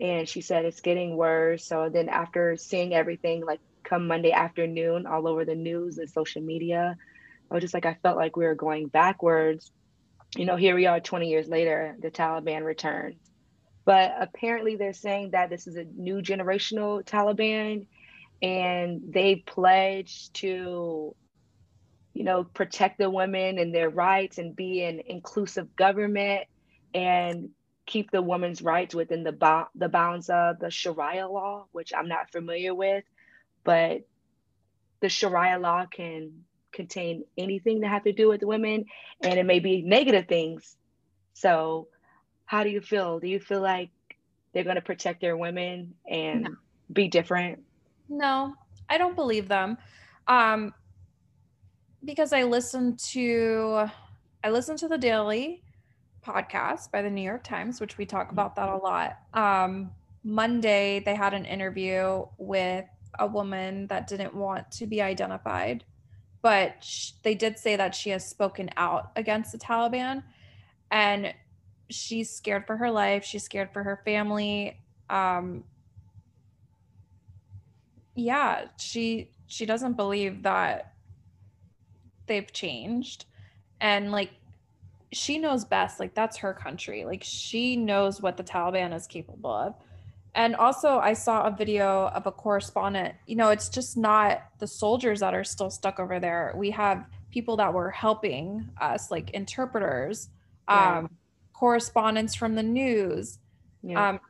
And 0.00 0.28
she 0.28 0.40
said 0.40 0.64
it's 0.64 0.80
getting 0.80 1.16
worse. 1.16 1.64
So 1.64 1.88
then 1.92 2.08
after 2.08 2.56
seeing 2.56 2.94
everything 2.94 3.44
like 3.44 3.60
come 3.82 4.06
Monday 4.06 4.32
afternoon 4.32 5.06
all 5.06 5.26
over 5.26 5.44
the 5.44 5.54
news 5.54 5.98
and 5.98 6.08
social 6.08 6.42
media, 6.42 6.96
I 7.50 7.54
was 7.54 7.62
just 7.62 7.74
like, 7.74 7.86
I 7.86 7.94
felt 8.02 8.16
like 8.16 8.36
we 8.36 8.44
were 8.44 8.54
going 8.54 8.88
backwards. 8.88 9.72
You 10.36 10.44
know, 10.44 10.56
here 10.56 10.74
we 10.74 10.86
are 10.86 11.00
20 11.00 11.28
years 11.28 11.48
later, 11.48 11.96
the 12.00 12.10
Taliban 12.10 12.64
returned. 12.64 13.16
But 13.84 14.14
apparently 14.20 14.76
they're 14.76 14.92
saying 14.92 15.30
that 15.30 15.48
this 15.48 15.66
is 15.66 15.76
a 15.76 15.84
new 15.84 16.20
generational 16.20 17.04
Taliban 17.04 17.86
and 18.42 19.00
they 19.08 19.36
pledge 19.36 20.30
to, 20.34 21.14
you 22.16 22.24
know, 22.24 22.44
protect 22.44 22.96
the 22.96 23.10
women 23.10 23.58
and 23.58 23.74
their 23.74 23.90
rights 23.90 24.38
and 24.38 24.56
be 24.56 24.82
an 24.82 25.02
inclusive 25.06 25.76
government 25.76 26.44
and 26.94 27.50
keep 27.84 28.10
the 28.10 28.22
woman's 28.22 28.62
rights 28.62 28.94
within 28.94 29.22
the, 29.22 29.32
bo- 29.32 29.68
the 29.74 29.90
bounds 29.90 30.30
of 30.30 30.58
the 30.58 30.70
Sharia 30.70 31.28
law, 31.28 31.66
which 31.72 31.92
I'm 31.94 32.08
not 32.08 32.32
familiar 32.32 32.74
with, 32.74 33.04
but 33.64 34.06
the 35.02 35.10
Sharia 35.10 35.58
law 35.58 35.84
can 35.84 36.44
contain 36.72 37.24
anything 37.36 37.80
that 37.80 37.88
have 37.88 38.04
to 38.04 38.12
do 38.12 38.30
with 38.30 38.42
women 38.42 38.86
and 39.22 39.38
it 39.38 39.44
may 39.44 39.58
be 39.58 39.82
negative 39.82 40.26
things. 40.26 40.74
So 41.34 41.88
how 42.46 42.64
do 42.64 42.70
you 42.70 42.80
feel? 42.80 43.20
Do 43.20 43.28
you 43.28 43.40
feel 43.40 43.60
like 43.60 43.90
they're 44.54 44.64
going 44.64 44.76
to 44.76 44.82
protect 44.82 45.20
their 45.20 45.36
women 45.36 45.94
and 46.10 46.44
no. 46.44 46.50
be 46.90 47.08
different? 47.08 47.60
No 48.08 48.54
i 48.88 48.98
don't 48.98 49.16
believe 49.16 49.48
them. 49.48 49.76
Um 50.28 50.72
because 52.06 52.32
i 52.32 52.42
listened 52.42 52.98
to 52.98 53.86
i 54.42 54.50
listened 54.50 54.78
to 54.78 54.88
the 54.88 54.98
daily 54.98 55.62
podcast 56.24 56.90
by 56.90 57.02
the 57.02 57.10
new 57.10 57.22
york 57.22 57.44
times 57.44 57.80
which 57.80 57.98
we 57.98 58.06
talk 58.06 58.32
about 58.32 58.56
that 58.56 58.68
a 58.68 58.76
lot 58.76 59.18
um 59.34 59.90
monday 60.24 61.02
they 61.04 61.14
had 61.14 61.34
an 61.34 61.44
interview 61.44 62.24
with 62.38 62.86
a 63.18 63.26
woman 63.26 63.86
that 63.88 64.06
didn't 64.06 64.34
want 64.34 64.70
to 64.70 64.86
be 64.86 65.02
identified 65.02 65.84
but 66.46 66.76
sh- 66.80 67.10
they 67.24 67.34
did 67.34 67.58
say 67.58 67.74
that 67.74 67.92
she 67.92 68.10
has 68.10 68.24
spoken 68.24 68.70
out 68.76 69.10
against 69.16 69.50
the 69.50 69.58
Taliban 69.58 70.22
and 70.92 71.34
she's 71.90 72.30
scared 72.30 72.68
for 72.68 72.76
her 72.76 72.88
life. 72.88 73.24
She's 73.24 73.42
scared 73.42 73.72
for 73.72 73.82
her 73.82 74.00
family. 74.04 74.78
Um, 75.10 75.64
yeah, 78.14 78.66
she 78.78 79.30
she 79.48 79.66
doesn't 79.66 79.94
believe 79.94 80.44
that 80.44 80.92
they've 82.26 82.52
changed 82.52 83.26
and 83.80 84.12
like 84.12 84.30
she 85.12 85.38
knows 85.38 85.64
best 85.64 86.00
like 86.00 86.14
that's 86.14 86.36
her 86.36 86.52
country 86.52 87.04
like 87.04 87.22
she 87.22 87.76
knows 87.76 88.20
what 88.20 88.36
the 88.36 88.44
taliban 88.44 88.94
is 88.94 89.06
capable 89.06 89.52
of 89.52 89.74
and 90.36 90.54
also, 90.54 90.98
I 90.98 91.14
saw 91.14 91.46
a 91.46 91.50
video 91.50 92.08
of 92.08 92.26
a 92.26 92.30
correspondent. 92.30 93.14
You 93.26 93.36
know, 93.36 93.48
it's 93.48 93.70
just 93.70 93.96
not 93.96 94.42
the 94.58 94.66
soldiers 94.66 95.20
that 95.20 95.32
are 95.32 95.44
still 95.44 95.70
stuck 95.70 95.98
over 95.98 96.20
there. 96.20 96.52
We 96.54 96.70
have 96.72 97.06
people 97.30 97.56
that 97.56 97.72
were 97.72 97.90
helping 97.90 98.68
us, 98.78 99.10
like 99.10 99.30
interpreters, 99.30 100.28
yeah. 100.68 100.98
um, 100.98 101.10
correspondents 101.54 102.34
from 102.34 102.54
the 102.54 102.62
news. 102.62 103.38
Yeah. 103.82 104.10
Um, 104.10 104.20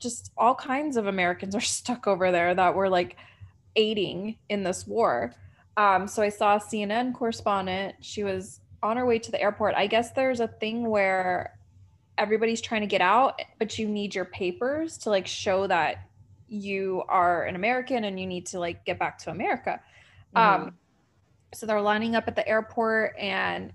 just 0.00 0.32
all 0.36 0.56
kinds 0.56 0.96
of 0.96 1.06
Americans 1.06 1.54
are 1.54 1.60
stuck 1.78 2.08
over 2.08 2.32
there 2.32 2.56
that 2.56 2.74
were 2.74 2.88
like 2.88 3.16
aiding 3.76 4.38
in 4.48 4.64
this 4.64 4.84
war. 4.84 5.32
Um, 5.76 6.06
so 6.06 6.22
I 6.22 6.28
saw 6.28 6.56
a 6.56 6.60
CNN 6.60 7.14
correspondent. 7.14 7.96
She 8.00 8.24
was 8.24 8.60
on 8.82 8.96
her 8.96 9.06
way 9.06 9.18
to 9.18 9.30
the 9.30 9.40
airport. 9.40 9.74
I 9.74 9.86
guess 9.86 10.12
there's 10.12 10.40
a 10.40 10.48
thing 10.48 10.88
where 10.88 11.58
everybody's 12.18 12.60
trying 12.60 12.82
to 12.82 12.86
get 12.86 13.00
out, 13.00 13.40
but 13.58 13.78
you 13.78 13.88
need 13.88 14.14
your 14.14 14.24
papers 14.24 14.98
to 14.98 15.10
like 15.10 15.26
show 15.26 15.66
that 15.66 16.08
you 16.48 17.02
are 17.08 17.44
an 17.44 17.56
American 17.56 18.04
and 18.04 18.20
you 18.20 18.26
need 18.26 18.46
to 18.46 18.60
like 18.60 18.84
get 18.84 18.98
back 18.98 19.18
to 19.18 19.30
America. 19.30 19.80
Mm-hmm. 20.36 20.64
Um, 20.64 20.74
so 21.54 21.66
they're 21.66 21.80
lining 21.80 22.14
up 22.14 22.24
at 22.28 22.36
the 22.36 22.46
airport, 22.46 23.14
and 23.18 23.72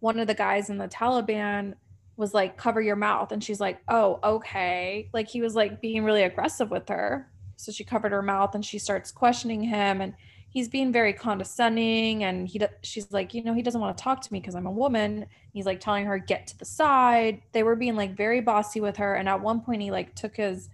one 0.00 0.18
of 0.18 0.26
the 0.26 0.34
guys 0.34 0.70
in 0.70 0.78
the 0.78 0.88
Taliban 0.88 1.74
was 2.16 2.34
like, 2.34 2.56
cover 2.56 2.80
your 2.80 2.96
mouth. 2.96 3.32
And 3.32 3.42
she's 3.42 3.60
like, 3.60 3.80
oh, 3.88 4.18
okay. 4.22 5.08
Like 5.12 5.28
he 5.28 5.40
was 5.40 5.54
like 5.54 5.80
being 5.80 6.04
really 6.04 6.24
aggressive 6.24 6.70
with 6.70 6.88
her. 6.88 7.30
So 7.56 7.72
she 7.72 7.84
covered 7.84 8.12
her 8.12 8.22
mouth 8.22 8.54
and 8.54 8.64
she 8.64 8.78
starts 8.78 9.12
questioning 9.12 9.62
him. 9.62 10.00
And 10.00 10.14
he's 10.50 10.68
being 10.68 10.92
very 10.92 11.12
condescending 11.12 12.24
and 12.24 12.48
he 12.48 12.60
she's 12.82 13.10
like 13.12 13.34
you 13.34 13.42
know 13.44 13.54
he 13.54 13.62
doesn't 13.62 13.80
want 13.80 13.96
to 13.96 14.02
talk 14.02 14.20
to 14.20 14.32
me 14.32 14.40
because 14.40 14.54
i'm 14.54 14.66
a 14.66 14.70
woman. 14.70 15.26
He's 15.52 15.66
like 15.66 15.80
telling 15.80 16.06
her 16.06 16.18
get 16.18 16.46
to 16.48 16.58
the 16.58 16.64
side. 16.64 17.42
They 17.52 17.62
were 17.62 17.74
being 17.74 17.96
like 17.96 18.16
very 18.16 18.40
bossy 18.40 18.80
with 18.80 18.96
her 18.98 19.14
and 19.14 19.28
at 19.28 19.40
one 19.40 19.60
point 19.60 19.82
he 19.82 19.90
like 19.90 20.14
took 20.14 20.36
his 20.36 20.68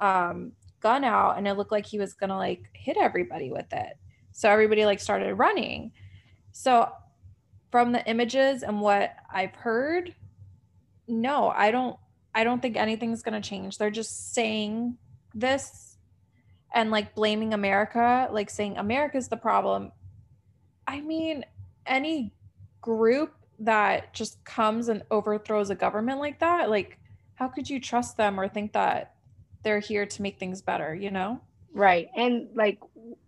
um, 0.00 0.52
gun 0.80 1.02
out 1.02 1.38
and 1.38 1.48
it 1.48 1.54
looked 1.54 1.72
like 1.72 1.86
he 1.86 1.98
was 1.98 2.14
gonna 2.14 2.36
like 2.36 2.62
hit 2.72 2.96
everybody 2.96 3.50
with 3.50 3.72
it. 3.72 3.96
So 4.32 4.48
everybody 4.48 4.84
like 4.84 5.00
started 5.00 5.34
running. 5.34 5.92
So 6.52 6.90
from 7.70 7.92
the 7.92 8.04
images 8.06 8.62
and 8.62 8.80
what 8.80 9.14
i've 9.32 9.54
heard 9.54 10.14
no 11.06 11.48
i 11.48 11.70
don't 11.70 11.96
i 12.34 12.44
don't 12.44 12.60
think 12.62 12.76
anything's 12.76 13.22
gonna 13.22 13.40
change. 13.40 13.78
They're 13.78 13.90
just 13.90 14.32
saying 14.32 14.96
this 15.34 15.87
and 16.74 16.90
like 16.90 17.14
blaming 17.14 17.54
America, 17.54 18.28
like 18.30 18.50
saying 18.50 18.76
America's 18.78 19.28
the 19.28 19.36
problem. 19.36 19.92
I 20.86 21.00
mean, 21.00 21.44
any 21.86 22.32
group 22.80 23.34
that 23.60 24.14
just 24.14 24.42
comes 24.44 24.88
and 24.88 25.02
overthrows 25.10 25.70
a 25.70 25.74
government 25.74 26.20
like 26.20 26.40
that, 26.40 26.70
like 26.70 26.98
how 27.34 27.48
could 27.48 27.68
you 27.68 27.80
trust 27.80 28.16
them 28.16 28.38
or 28.38 28.48
think 28.48 28.72
that 28.72 29.14
they're 29.62 29.80
here 29.80 30.06
to 30.06 30.22
make 30.22 30.38
things 30.38 30.62
better, 30.62 30.94
you 30.94 31.10
know? 31.10 31.40
Right. 31.72 32.08
And 32.16 32.48
like 32.54 32.78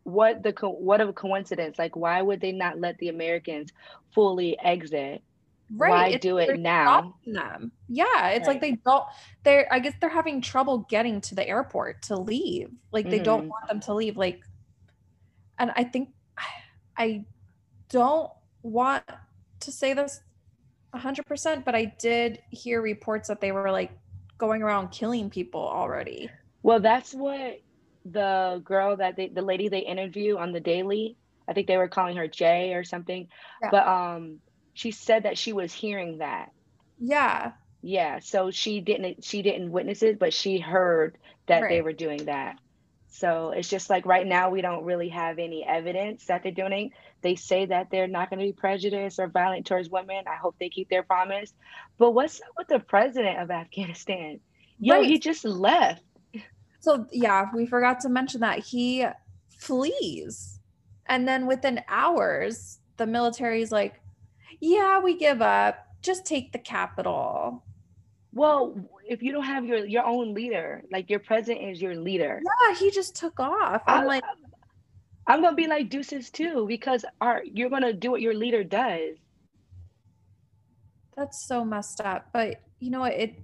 what 0.05 0.43
the 0.43 0.53
what 0.69 1.01
a 1.01 1.13
coincidence. 1.13 1.79
Like 1.79 1.97
why 1.97 2.23
would 2.23 2.41
they 2.41 2.53
not 2.53 2.79
let 2.79 2.99
the 2.99 3.09
Americans 3.09 3.73
fully 4.13 4.59
exit 4.59 5.23
right 5.77 5.91
why 5.91 6.09
it's, 6.09 6.23
do 6.23 6.39
it 6.39 6.59
now 6.59 7.15
them 7.27 7.71
yeah 7.89 8.29
it's 8.29 8.47
right. 8.47 8.55
like 8.55 8.61
they 8.61 8.73
don't 8.85 9.05
they're 9.45 9.67
i 9.73 9.79
guess 9.79 9.95
they're 10.01 10.11
having 10.11 10.41
trouble 10.41 10.79
getting 10.89 11.21
to 11.21 11.35
the 11.35 11.47
airport 11.49 12.03
to 12.03 12.17
leave 12.17 12.71
like 12.93 13.09
they 13.09 13.17
mm-hmm. 13.17 13.25
don't 13.25 13.49
want 13.49 13.69
them 13.69 13.81
to 13.81 13.95
leave 13.95 14.17
like 14.17 14.41
and 15.59 15.71
i 15.77 15.85
think 15.85 16.11
i 16.97 17.25
don't 17.89 18.31
want 18.63 19.05
to 19.61 19.71
say 19.73 19.93
this 19.93 20.21
100% 20.95 21.65
but 21.65 21.75
i 21.75 21.85
did 22.01 22.41
hear 22.51 22.83
reports 22.83 23.29
that 23.29 23.41
they 23.41 23.53
were 23.53 23.71
like 23.71 23.93
going 24.39 24.63
around 24.63 24.91
killing 24.91 25.31
people 25.31 25.61
already 25.61 26.29
Well, 26.63 26.81
that's 26.81 27.15
what 27.15 27.61
the 28.05 28.61
girl 28.65 28.97
that 28.97 29.17
they, 29.17 29.29
the 29.29 29.43
lady 29.43 29.69
they 29.69 29.81
interview 29.81 30.37
on 30.37 30.53
the 30.53 30.61
daily, 30.61 31.17
I 31.49 31.53
think 31.53 31.67
they 31.67 31.77
were 31.77 31.89
calling 31.89 32.17
her 32.17 32.29
Jay 32.29 32.75
or 32.75 32.85
something, 32.85 33.29
Yeah. 33.63 33.71
but 33.71 33.87
um, 33.87 34.41
she 34.81 34.93
said 34.93 35.25
that 35.25 35.37
she 35.37 35.53
was 35.53 35.75
hearing 35.75 36.19
that. 36.19 36.53
Yeah. 36.99 37.53
Yeah, 37.83 38.21
so 38.21 38.51
she 38.51 38.81
didn't 38.81 39.23
she 39.25 39.43
didn't 39.43 39.73
witness 39.73 40.03
it, 40.03 40.19
but 40.19 40.33
she 40.33 40.59
heard 40.59 41.19
that 41.49 41.69
they 41.69 41.83
were 41.83 41.93
doing 41.93 42.25
that. 42.25 42.57
So 43.09 43.51
it's 43.51 43.69
just 43.69 43.91
like 43.91 44.07
right 44.07 44.27
now 44.27 44.49
we 44.49 44.63
don't 44.63 44.85
really 44.85 45.11
have 45.11 45.39
any 45.39 45.67
evidence 45.67 46.25
that 46.27 46.43
they're 46.43 46.53
doing. 46.53 46.73
it. 46.73 46.93
They 47.21 47.35
say 47.35 47.67
that 47.67 47.91
they're 47.91 48.07
not 48.07 48.31
going 48.31 48.41
to 48.41 48.47
be 48.47 48.53
prejudiced 48.53 49.19
or 49.19 49.29
violent 49.29 49.67
towards 49.67 49.91
women. 49.91 50.25
I 50.27 50.37
hope 50.37 50.57
they 50.59 50.71
keep 50.71 50.89
their 50.89 51.03
promise. 51.03 51.53
But 51.99 52.13
what's 52.13 52.41
up 52.41 52.49
with 52.57 52.69
the 52.69 52.79
president 52.79 53.39
of 53.39 53.51
Afghanistan? 53.51 54.41
Yo, 54.79 55.03
he 55.03 55.19
just 55.19 55.45
left. 55.45 56.03
So 56.81 57.07
yeah, 57.13 57.51
we 57.55 57.67
forgot 57.67 58.01
to 58.01 58.09
mention 58.09 58.41
that 58.41 58.61
he 58.61 59.05
flees. 59.51 60.59
And 61.05 61.29
then 61.29 61.47
within 61.47 61.83
hours, 61.89 62.79
the 62.97 63.07
military's 63.07 63.73
like, 63.73 64.00
yeah, 64.61 65.01
we 65.01 65.17
give 65.17 65.43
up. 65.43 65.87
Just 66.03 66.27
take 66.27 66.53
the 66.53 66.59
capital. 66.59 67.65
Well, 68.33 68.89
if 69.09 69.23
you 69.23 69.33
don't 69.33 69.45
have 69.45 69.65
your 69.67 69.85
your 69.87 70.05
own 70.07 70.35
leader, 70.35 70.83
like 70.91 71.11
your 71.11 71.21
president 71.21 71.71
is 71.71 71.83
your 71.83 71.97
leader, 71.97 72.45
Yeah, 72.45 72.75
he 72.77 72.91
just 72.91 73.15
took 73.17 73.39
off. 73.39 73.83
I'm 73.87 74.05
I, 74.05 74.07
like, 74.07 74.25
I'm 75.27 75.41
gonna 75.43 75.57
be 75.57 75.67
like 75.67 75.89
deuces 75.89 76.31
too 76.31 76.67
because 76.67 77.05
our 77.21 77.43
you're 77.45 77.71
gonna 77.71 77.93
do 77.95 78.11
what 78.11 78.21
your 78.21 78.35
leader 78.35 78.65
does. 78.65 79.17
that's 81.17 81.47
so 81.47 81.65
messed 81.65 82.01
up. 82.01 82.29
But 82.33 82.63
you 82.79 82.91
know? 82.91 83.05
It 83.05 83.35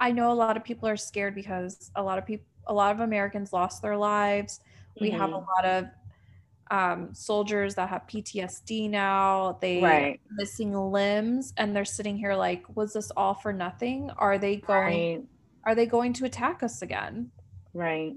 I 0.00 0.12
know 0.12 0.32
a 0.32 0.34
lot 0.34 0.56
of 0.56 0.64
people 0.64 0.88
are 0.88 0.96
scared 0.96 1.34
because 1.34 1.90
a 1.96 2.02
lot 2.02 2.18
of 2.18 2.26
people 2.26 2.46
a 2.66 2.74
lot 2.74 2.94
of 2.94 3.00
Americans 3.00 3.52
lost 3.52 3.82
their 3.82 3.96
lives. 3.96 4.60
We 5.00 5.10
have 5.12 5.32
a 5.32 5.38
Mhm. 5.38 5.44
lot 5.56 5.64
of 5.64 5.86
um, 6.70 7.14
soldiers 7.14 7.74
that 7.76 7.88
have 7.90 8.06
PTSD 8.06 8.90
now. 8.90 9.58
They 9.60 9.80
Right, 9.80 10.20
missing 10.30 10.72
limbs 10.74 11.52
and 11.56 11.74
they're 11.74 11.84
sitting 11.84 12.16
here 12.16 12.34
like, 12.34 12.64
was 12.76 12.92
this 12.92 13.10
all 13.16 13.34
for 13.34 13.52
nothing? 13.52 14.10
Are 14.16 14.38
they 14.38 14.56
going 14.56 15.06
right, 15.06 15.22
are 15.66 15.74
they 15.74 15.86
going 15.86 16.12
to 16.14 16.24
attack 16.24 16.62
us 16.62 16.82
again? 16.82 17.32
right. 17.74 18.14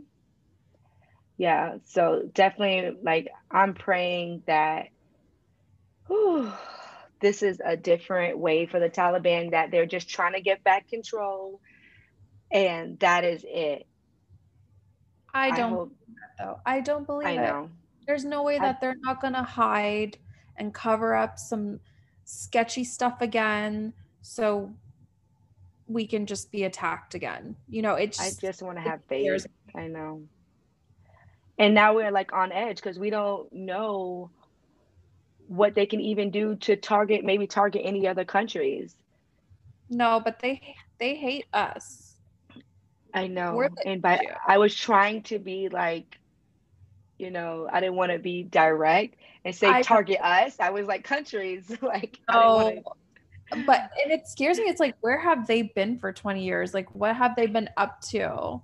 Yeah, 1.37 1.77
so 1.85 2.23
definitely 2.33 2.97
like 3.03 3.27
I'm 3.51 3.73
praying 3.73 4.43
that 4.47 4.87
whew, 6.07 6.51
this 7.21 7.41
is 7.43 7.59
a 7.65 7.77
different 7.77 8.37
way 8.39 8.65
for 8.67 8.79
the 8.79 8.89
Taliban 8.89 9.51
that 9.51 9.71
they're 9.71 9.85
just 9.85 10.09
trying 10.09 10.33
to 10.33 10.41
get 10.41 10.63
back 10.63 10.87
control 10.89 11.61
and 12.51 12.99
that 12.99 13.23
is 13.23 13.43
it. 13.47 13.87
I 15.33 15.51
I 15.51 15.51
don't 15.51 15.71
hope 15.71 15.93
though. 16.39 16.59
I 16.65 16.81
don't 16.81 17.05
believe 17.05 17.41
I 17.41 17.45
it. 17.45 17.55
There's 18.05 18.25
no 18.25 18.43
way 18.43 18.59
that 18.59 18.81
they're 18.81 18.97
not 19.01 19.21
gonna 19.21 19.43
hide 19.43 20.17
and 20.57 20.73
cover 20.73 21.15
up 21.15 21.39
some 21.39 21.79
sketchy 22.25 22.83
stuff 22.83 23.21
again 23.21 23.93
so 24.21 24.73
we 25.87 26.07
can 26.07 26.25
just 26.25 26.51
be 26.51 26.63
attacked 26.63 27.15
again. 27.15 27.55
You 27.67 27.81
know, 27.81 27.95
it's 27.95 28.19
I 28.19 28.31
just 28.39 28.61
want 28.61 28.77
to 28.77 28.81
have 28.81 29.03
faith. 29.05 29.45
I 29.75 29.87
know. 29.87 30.23
And 31.57 31.73
now 31.73 31.93
we're 31.95 32.11
like 32.11 32.33
on 32.33 32.51
edge 32.51 32.77
because 32.77 32.97
we 32.97 33.09
don't 33.09 33.51
know 33.53 34.31
what 35.47 35.75
they 35.75 35.85
can 35.85 35.99
even 35.99 36.31
do 36.31 36.55
to 36.55 36.75
target, 36.75 37.23
maybe 37.23 37.45
target 37.47 37.81
any 37.85 38.07
other 38.07 38.25
countries. 38.25 38.95
no, 39.89 40.21
but 40.23 40.39
they 40.39 40.75
they 40.99 41.15
hate 41.15 41.45
us. 41.53 42.15
I 43.13 43.27
know. 43.27 43.67
And 43.85 44.01
by 44.01 44.15
issue. 44.15 44.27
I 44.47 44.57
was 44.57 44.73
trying 44.73 45.21
to 45.23 45.37
be 45.37 45.69
like, 45.69 46.17
you 47.17 47.31
know, 47.31 47.67
I 47.71 47.79
didn't 47.79 47.95
want 47.95 48.11
to 48.11 48.19
be 48.19 48.43
direct 48.43 49.15
and 49.45 49.55
say 49.55 49.73
I 49.73 49.81
target 49.81 50.19
us. 50.21 50.55
I 50.59 50.69
was 50.71 50.87
like 50.87 51.03
countries. 51.03 51.71
Like 51.81 52.19
oh, 52.29 52.69
didn't 52.69 52.83
want 52.85 52.97
know, 53.51 53.57
to. 53.61 53.63
but 53.65 53.89
and 54.03 54.11
it 54.13 54.27
scares 54.27 54.59
me. 54.59 54.65
It's 54.65 54.79
like, 54.79 54.95
where 55.01 55.19
have 55.19 55.47
they 55.47 55.63
been 55.63 55.99
for 55.99 56.13
20 56.13 56.43
years? 56.43 56.73
Like, 56.73 56.93
what 56.95 57.15
have 57.15 57.35
they 57.35 57.47
been 57.47 57.69
up 57.77 58.01
to? 58.11 58.61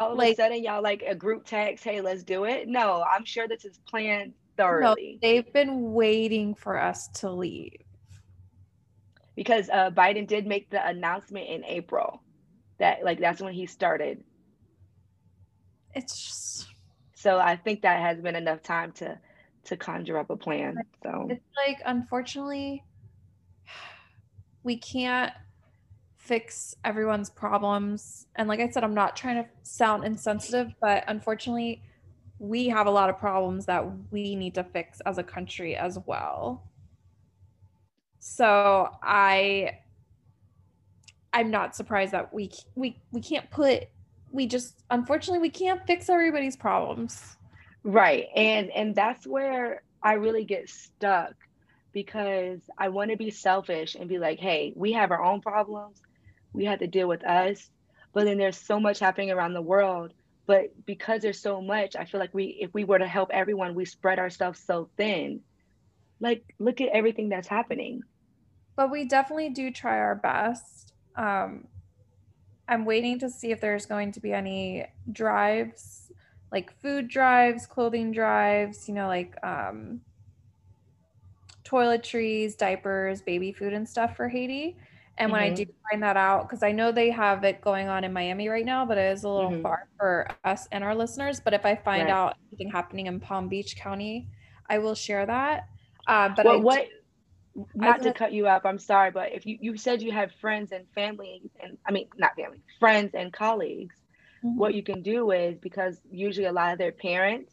All 0.00 0.12
of 0.12 0.20
a 0.20 0.22
Like, 0.22 0.36
sudden, 0.36 0.62
y'all 0.62 0.82
like 0.82 1.02
a 1.06 1.14
group 1.14 1.44
text, 1.46 1.84
hey, 1.84 2.00
let's 2.00 2.22
do 2.24 2.44
it. 2.44 2.68
No, 2.68 3.02
I'm 3.02 3.24
sure 3.24 3.48
this 3.48 3.64
is 3.64 3.78
planned 3.88 4.34
no, 4.70 4.96
thoroughly 4.96 5.18
they've 5.22 5.52
been 5.52 5.92
waiting 5.92 6.54
for 6.54 6.78
us 6.78 7.08
to 7.08 7.30
leave. 7.30 7.82
because 9.36 9.68
uh, 9.70 9.90
Biden 9.90 10.26
did 10.26 10.46
make 10.46 10.70
the 10.70 10.84
announcement 10.86 11.48
in 11.48 11.64
April 11.64 12.22
that 12.78 13.04
like 13.04 13.20
that's 13.20 13.40
when 13.40 13.54
he 13.54 13.66
started. 13.66 14.24
It's 15.94 16.14
just, 16.24 16.68
So 17.18 17.40
I 17.40 17.56
think 17.56 17.82
that 17.82 17.98
has 17.98 18.20
been 18.20 18.36
enough 18.36 18.62
time 18.62 18.92
to 18.92 19.18
to 19.64 19.76
conjure 19.76 20.18
up 20.18 20.30
a 20.30 20.36
plan. 20.36 20.76
So 21.02 21.26
it's 21.28 21.44
like, 21.66 21.78
unfortunately, 21.84 22.84
we 24.62 24.76
can't 24.76 25.32
fix 26.14 26.76
everyone's 26.84 27.28
problems. 27.28 28.28
And 28.36 28.48
like 28.48 28.60
I 28.60 28.68
said, 28.68 28.84
I'm 28.84 28.94
not 28.94 29.16
trying 29.16 29.42
to 29.42 29.48
sound 29.64 30.04
insensitive, 30.04 30.72
but 30.80 31.02
unfortunately, 31.08 31.82
we 32.38 32.68
have 32.68 32.86
a 32.86 32.90
lot 32.90 33.10
of 33.10 33.18
problems 33.18 33.66
that 33.66 33.84
we 34.12 34.36
need 34.36 34.54
to 34.54 34.62
fix 34.62 35.00
as 35.00 35.18
a 35.18 35.24
country 35.24 35.74
as 35.74 35.98
well. 36.06 36.70
So 38.20 38.90
I 39.02 39.80
I'm 41.32 41.50
not 41.50 41.74
surprised 41.74 42.12
that 42.12 42.32
we 42.32 42.52
we 42.76 43.02
we 43.10 43.20
can't 43.20 43.50
put 43.50 43.88
we 44.30 44.46
just 44.46 44.82
unfortunately 44.90 45.40
we 45.40 45.50
can't 45.50 45.86
fix 45.86 46.08
everybody's 46.08 46.56
problems. 46.56 47.36
right. 47.84 48.26
And 48.34 48.70
and 48.70 48.94
that's 48.94 49.26
where 49.26 49.82
I 50.02 50.14
really 50.14 50.44
get 50.44 50.68
stuck 50.68 51.34
because 51.92 52.60
I 52.78 52.88
want 52.90 53.10
to 53.10 53.16
be 53.16 53.30
selfish 53.30 53.94
and 53.94 54.08
be 54.08 54.18
like, 54.18 54.38
hey, 54.38 54.72
we 54.76 54.92
have 54.92 55.10
our 55.10 55.24
own 55.24 55.40
problems. 55.40 56.00
We 56.52 56.66
have 56.66 56.80
to 56.80 56.86
deal 56.86 57.08
with 57.08 57.24
us. 57.24 57.70
But 58.12 58.24
then 58.24 58.38
there's 58.38 58.58
so 58.58 58.80
much 58.80 58.98
happening 58.98 59.30
around 59.30 59.54
the 59.54 59.62
world. 59.62 60.12
But 60.46 60.86
because 60.86 61.22
there's 61.22 61.40
so 61.42 61.60
much, 61.60 61.96
I 61.96 62.04
feel 62.06 62.20
like 62.20 62.34
we 62.34 62.58
if 62.60 62.72
we 62.74 62.84
were 62.84 62.98
to 62.98 63.06
help 63.08 63.30
everyone, 63.32 63.74
we 63.74 63.84
spread 63.84 64.18
ourselves 64.18 64.60
so 64.66 64.88
thin. 64.96 65.40
Like 66.20 66.42
look 66.58 66.80
at 66.80 66.88
everything 66.88 67.28
that's 67.28 67.48
happening. 67.48 68.02
But 68.76 68.90
we 68.90 69.06
definitely 69.06 69.50
do 69.50 69.70
try 69.70 69.98
our 69.98 70.14
best. 70.14 70.92
Um 71.16 71.66
I'm 72.68 72.84
waiting 72.84 73.18
to 73.20 73.30
see 73.30 73.50
if 73.52 73.60
there's 73.60 73.86
going 73.86 74.12
to 74.12 74.20
be 74.20 74.32
any 74.32 74.86
drives, 75.10 76.12
like 76.52 76.70
food 76.72 77.08
drives, 77.08 77.66
clothing 77.66 78.12
drives, 78.12 78.88
you 78.88 78.94
know, 78.94 79.08
like 79.08 79.34
um 79.44 80.02
toiletries, 81.64 82.56
diapers, 82.56 83.22
baby 83.22 83.52
food 83.52 83.72
and 83.72 83.88
stuff 83.88 84.16
for 84.16 84.28
Haiti. 84.28 84.76
And 85.18 85.32
when 85.32 85.40
I 85.40 85.50
hmm 85.50 85.62
do 85.62 85.64
find 85.90 86.02
that 86.02 86.16
out, 86.16 86.48
because 86.48 86.62
I 86.62 86.72
know 86.72 86.92
they 86.92 87.10
have 87.10 87.44
it 87.44 87.60
going 87.60 87.88
on 87.88 88.04
in 88.04 88.12
Miami 88.12 88.48
right 88.48 88.64
now, 88.64 88.86
but 88.86 88.98
it 88.98 89.12
is 89.12 89.24
a 89.24 89.28
little 89.28 89.52
hmm 89.52 89.68
far 89.68 89.78
for 89.98 90.28
us 90.32 90.54
and 90.60 90.72
our 90.72 90.84
listeners. 90.84 91.40
But 91.40 91.40
if 91.42 91.54
I 91.54 91.64
find 91.64 91.94
Right. 91.94 92.10
out 92.10 92.24
anything 92.52 92.70
happening 92.70 93.06
in 93.06 93.20
Palm 93.20 93.48
Beach 93.48 93.76
County, 93.76 94.28
I 94.68 94.78
will 94.78 94.94
share 94.94 95.26
that. 95.26 95.66
Uh, 96.06 96.28
but 96.36 96.46
I 96.46 96.56
What 96.56 96.60
do, 96.60 96.62
what 96.62 96.78
I 96.78 96.82
was 96.82 97.47
not 97.74 98.02
to 98.02 98.12
cut 98.12 98.32
you 98.32 98.46
up, 98.46 98.62
I'm 98.64 98.78
sorry, 98.78 99.10
but 99.10 99.32
if 99.32 99.46
you, 99.46 99.58
you 99.60 99.76
said 99.76 100.02
you 100.02 100.12
had 100.12 100.32
friends 100.40 100.72
and 100.72 100.86
family 100.94 101.42
and 101.62 101.78
I 101.86 101.92
mean 101.92 102.08
not 102.16 102.36
family, 102.36 102.62
friends 102.78 103.14
and 103.14 103.32
colleagues, 103.32 103.96
what 104.54 104.74
Mhm. 104.74 104.74
you 104.74 104.82
can 104.82 105.02
do 105.02 105.30
is 105.30 105.58
because 105.58 106.00
usually 106.10 106.46
a 106.46 106.52
lot 106.52 106.72
of 106.72 106.78
their 106.78 106.92
parents, 106.92 107.52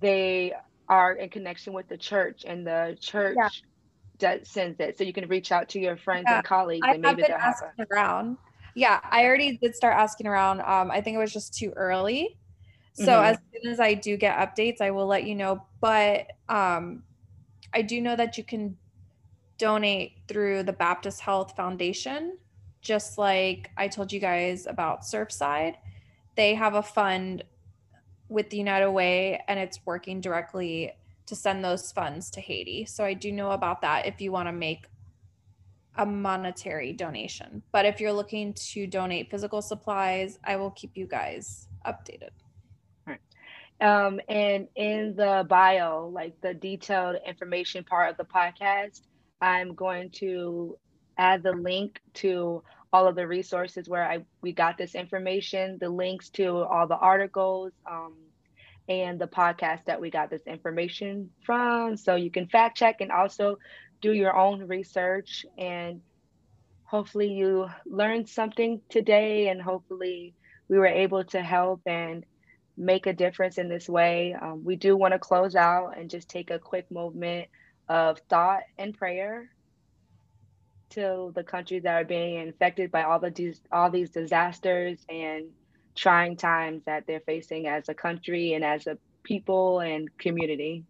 they 0.00 0.54
are 0.88 1.12
in 1.14 1.30
connection 1.30 1.72
with 1.72 1.88
the 1.88 1.98
church 1.98 2.44
and 2.46 2.66
the 2.66 2.96
yeah, 3.34 3.48
church 3.48 3.62
does 4.18 4.48
sends 4.50 4.80
it. 4.80 4.98
So 4.98 5.04
you 5.04 5.12
can 5.12 5.28
reach 5.28 5.52
out 5.52 5.70
to 5.70 5.80
your 5.80 5.96
friends 5.96 6.30
yeah. 6.30 6.32
and 6.32 6.44
colleagues 6.44 6.88
I 6.88 6.92
and 6.92 7.02
maybe 7.02 7.22
they'll 7.24 7.38
have 7.38 7.54
around. 7.92 8.38
Yeah, 8.74 9.00
I 9.02 9.24
already 9.26 9.58
did 9.58 9.74
start 9.74 9.96
asking 9.96 10.26
around. 10.26 10.60
Um, 10.60 10.90
I 10.90 11.00
think 11.00 11.16
it 11.16 11.18
was 11.18 11.32
just 11.32 11.54
too 11.54 11.72
early. 11.76 12.38
So 12.94 13.20
hmm 13.20 13.22
as 13.22 13.38
soon 13.52 13.72
as 13.72 13.80
I 13.80 13.94
do 13.94 14.16
get 14.16 14.38
updates, 14.38 14.80
I 14.80 14.90
will 14.92 15.06
let 15.06 15.24
you 15.24 15.36
know. 15.36 15.66
But 15.80 16.28
um, 16.48 17.04
I 17.74 17.82
do 17.82 18.02
know 18.02 18.16
that 18.16 18.38
you 18.38 18.44
can 18.44 18.78
donate 19.60 20.14
through 20.26 20.62
the 20.62 20.72
Baptist 20.72 21.20
Health 21.20 21.54
Foundation, 21.54 22.38
just 22.80 23.18
like 23.18 23.70
I 23.76 23.88
told 23.88 24.10
you 24.10 24.18
guys 24.18 24.66
about 24.66 25.02
Surfside. 25.02 25.74
They 26.34 26.54
have 26.54 26.74
a 26.74 26.82
fund 26.82 27.44
with 28.30 28.48
the 28.48 28.56
United 28.56 28.90
Way, 28.90 29.42
and 29.48 29.60
it's 29.60 29.84
working 29.84 30.22
directly 30.22 30.92
to 31.26 31.36
send 31.36 31.62
those 31.62 31.92
funds 31.92 32.30
to 32.30 32.40
Haiti. 32.40 32.86
So 32.86 33.04
I 33.04 33.12
do 33.12 33.30
know 33.30 33.50
about 33.50 33.82
that 33.82 34.06
if 34.06 34.22
you 34.22 34.32
want 34.32 34.48
to 34.48 34.52
make 34.52 34.86
a 35.96 36.06
monetary 36.06 36.94
donation. 36.94 37.62
But 37.70 37.84
if 37.84 38.00
you're 38.00 38.14
looking 38.14 38.54
to 38.54 38.86
donate 38.86 39.30
physical 39.30 39.60
supplies, 39.60 40.38
I 40.42 40.56
will 40.56 40.70
keep 40.70 40.96
you 40.96 41.06
guys 41.06 41.68
updated. 41.84 42.30
Um, 43.82 44.20
and 44.28 44.68
in 44.76 45.16
the 45.16 45.46
bio, 45.48 46.10
like 46.12 46.38
the 46.42 46.52
detailed 46.52 47.16
information 47.26 47.82
part 47.82 48.10
of 48.10 48.16
the 48.18 48.24
podcast, 48.24 49.00
I'm 49.40 49.74
going 49.74 50.10
to 50.16 50.76
add 51.18 51.42
the 51.42 51.52
link 51.52 52.00
to 52.14 52.62
all 52.92 53.06
of 53.06 53.14
the 53.14 53.26
resources 53.26 53.88
where 53.88 54.04
I 54.04 54.24
we 54.42 54.52
got 54.52 54.76
this 54.78 54.94
information, 54.94 55.78
the 55.80 55.88
links 55.88 56.30
to 56.30 56.64
all 56.64 56.86
the 56.86 56.96
articles, 56.96 57.72
um, 57.90 58.14
and 58.88 59.20
the 59.20 59.26
podcast 59.26 59.84
that 59.84 60.00
we 60.00 60.10
got 60.10 60.30
this 60.30 60.46
information 60.46 61.30
from. 61.44 61.96
So 61.96 62.16
you 62.16 62.30
can 62.30 62.48
fact 62.48 62.76
check 62.76 63.00
and 63.00 63.12
also 63.12 63.58
do 64.00 64.12
your 64.12 64.36
own 64.36 64.66
research 64.66 65.46
and 65.56 66.00
hopefully 66.84 67.32
you 67.32 67.68
learned 67.86 68.28
something 68.28 68.80
today 68.88 69.48
and 69.48 69.62
hopefully 69.62 70.34
we 70.68 70.76
were 70.76 70.86
able 70.86 71.22
to 71.22 71.40
help 71.40 71.82
and 71.86 72.24
make 72.76 73.06
a 73.06 73.12
difference 73.12 73.58
in 73.58 73.68
this 73.68 73.88
way. 73.88 74.34
Um, 74.40 74.64
we 74.64 74.74
do 74.74 74.96
want 74.96 75.12
to 75.12 75.18
close 75.18 75.54
out 75.54 75.96
and 75.96 76.10
just 76.10 76.28
take 76.28 76.50
a 76.50 76.58
quick 76.58 76.90
moment 76.90 77.48
of 77.90 78.20
thought 78.30 78.62
and 78.78 78.96
prayer 78.98 79.50
to 80.90 81.32
the 81.34 81.44
countries 81.44 81.84
that 81.84 81.94
are 82.02 82.04
being 82.06 82.36
infected 82.48 82.90
by 82.92 83.02
all 83.04 83.20
the 83.20 83.54
all 83.72 83.90
these 83.90 84.10
disasters 84.10 84.98
and 85.08 85.46
trying 85.96 86.36
times 86.36 86.82
that 86.86 87.04
they're 87.06 87.20
facing 87.26 87.66
as 87.68 87.88
a 87.88 87.94
country 87.94 88.54
and 88.54 88.64
as 88.64 88.86
a 88.86 88.98
people 89.24 89.80
and 89.80 90.16
community. 90.18 90.84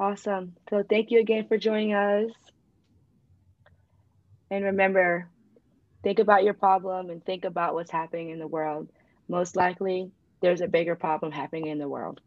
Awesome. 0.00 0.56
So 0.68 0.82
thank 0.82 1.12
you 1.12 1.20
again 1.20 1.46
for 1.46 1.56
joining 1.56 1.94
us. 1.94 2.32
And 4.50 4.64
remember, 4.64 5.30
think 6.04 6.18
about 6.20 6.44
your 6.44 6.54
problem 6.54 7.10
and 7.10 7.24
think 7.24 7.44
about 7.44 7.74
what's 7.74 7.90
happening 7.92 8.30
in 8.30 8.38
the 8.38 8.48
world. 8.48 8.90
Most 9.28 9.56
likely, 9.56 10.12
there's 10.42 10.60
a 10.62 10.68
bigger 10.68 10.96
problem 10.96 11.32
happening 11.32 11.66
in 11.68 11.78
the 11.78 11.88
world. 11.88 12.20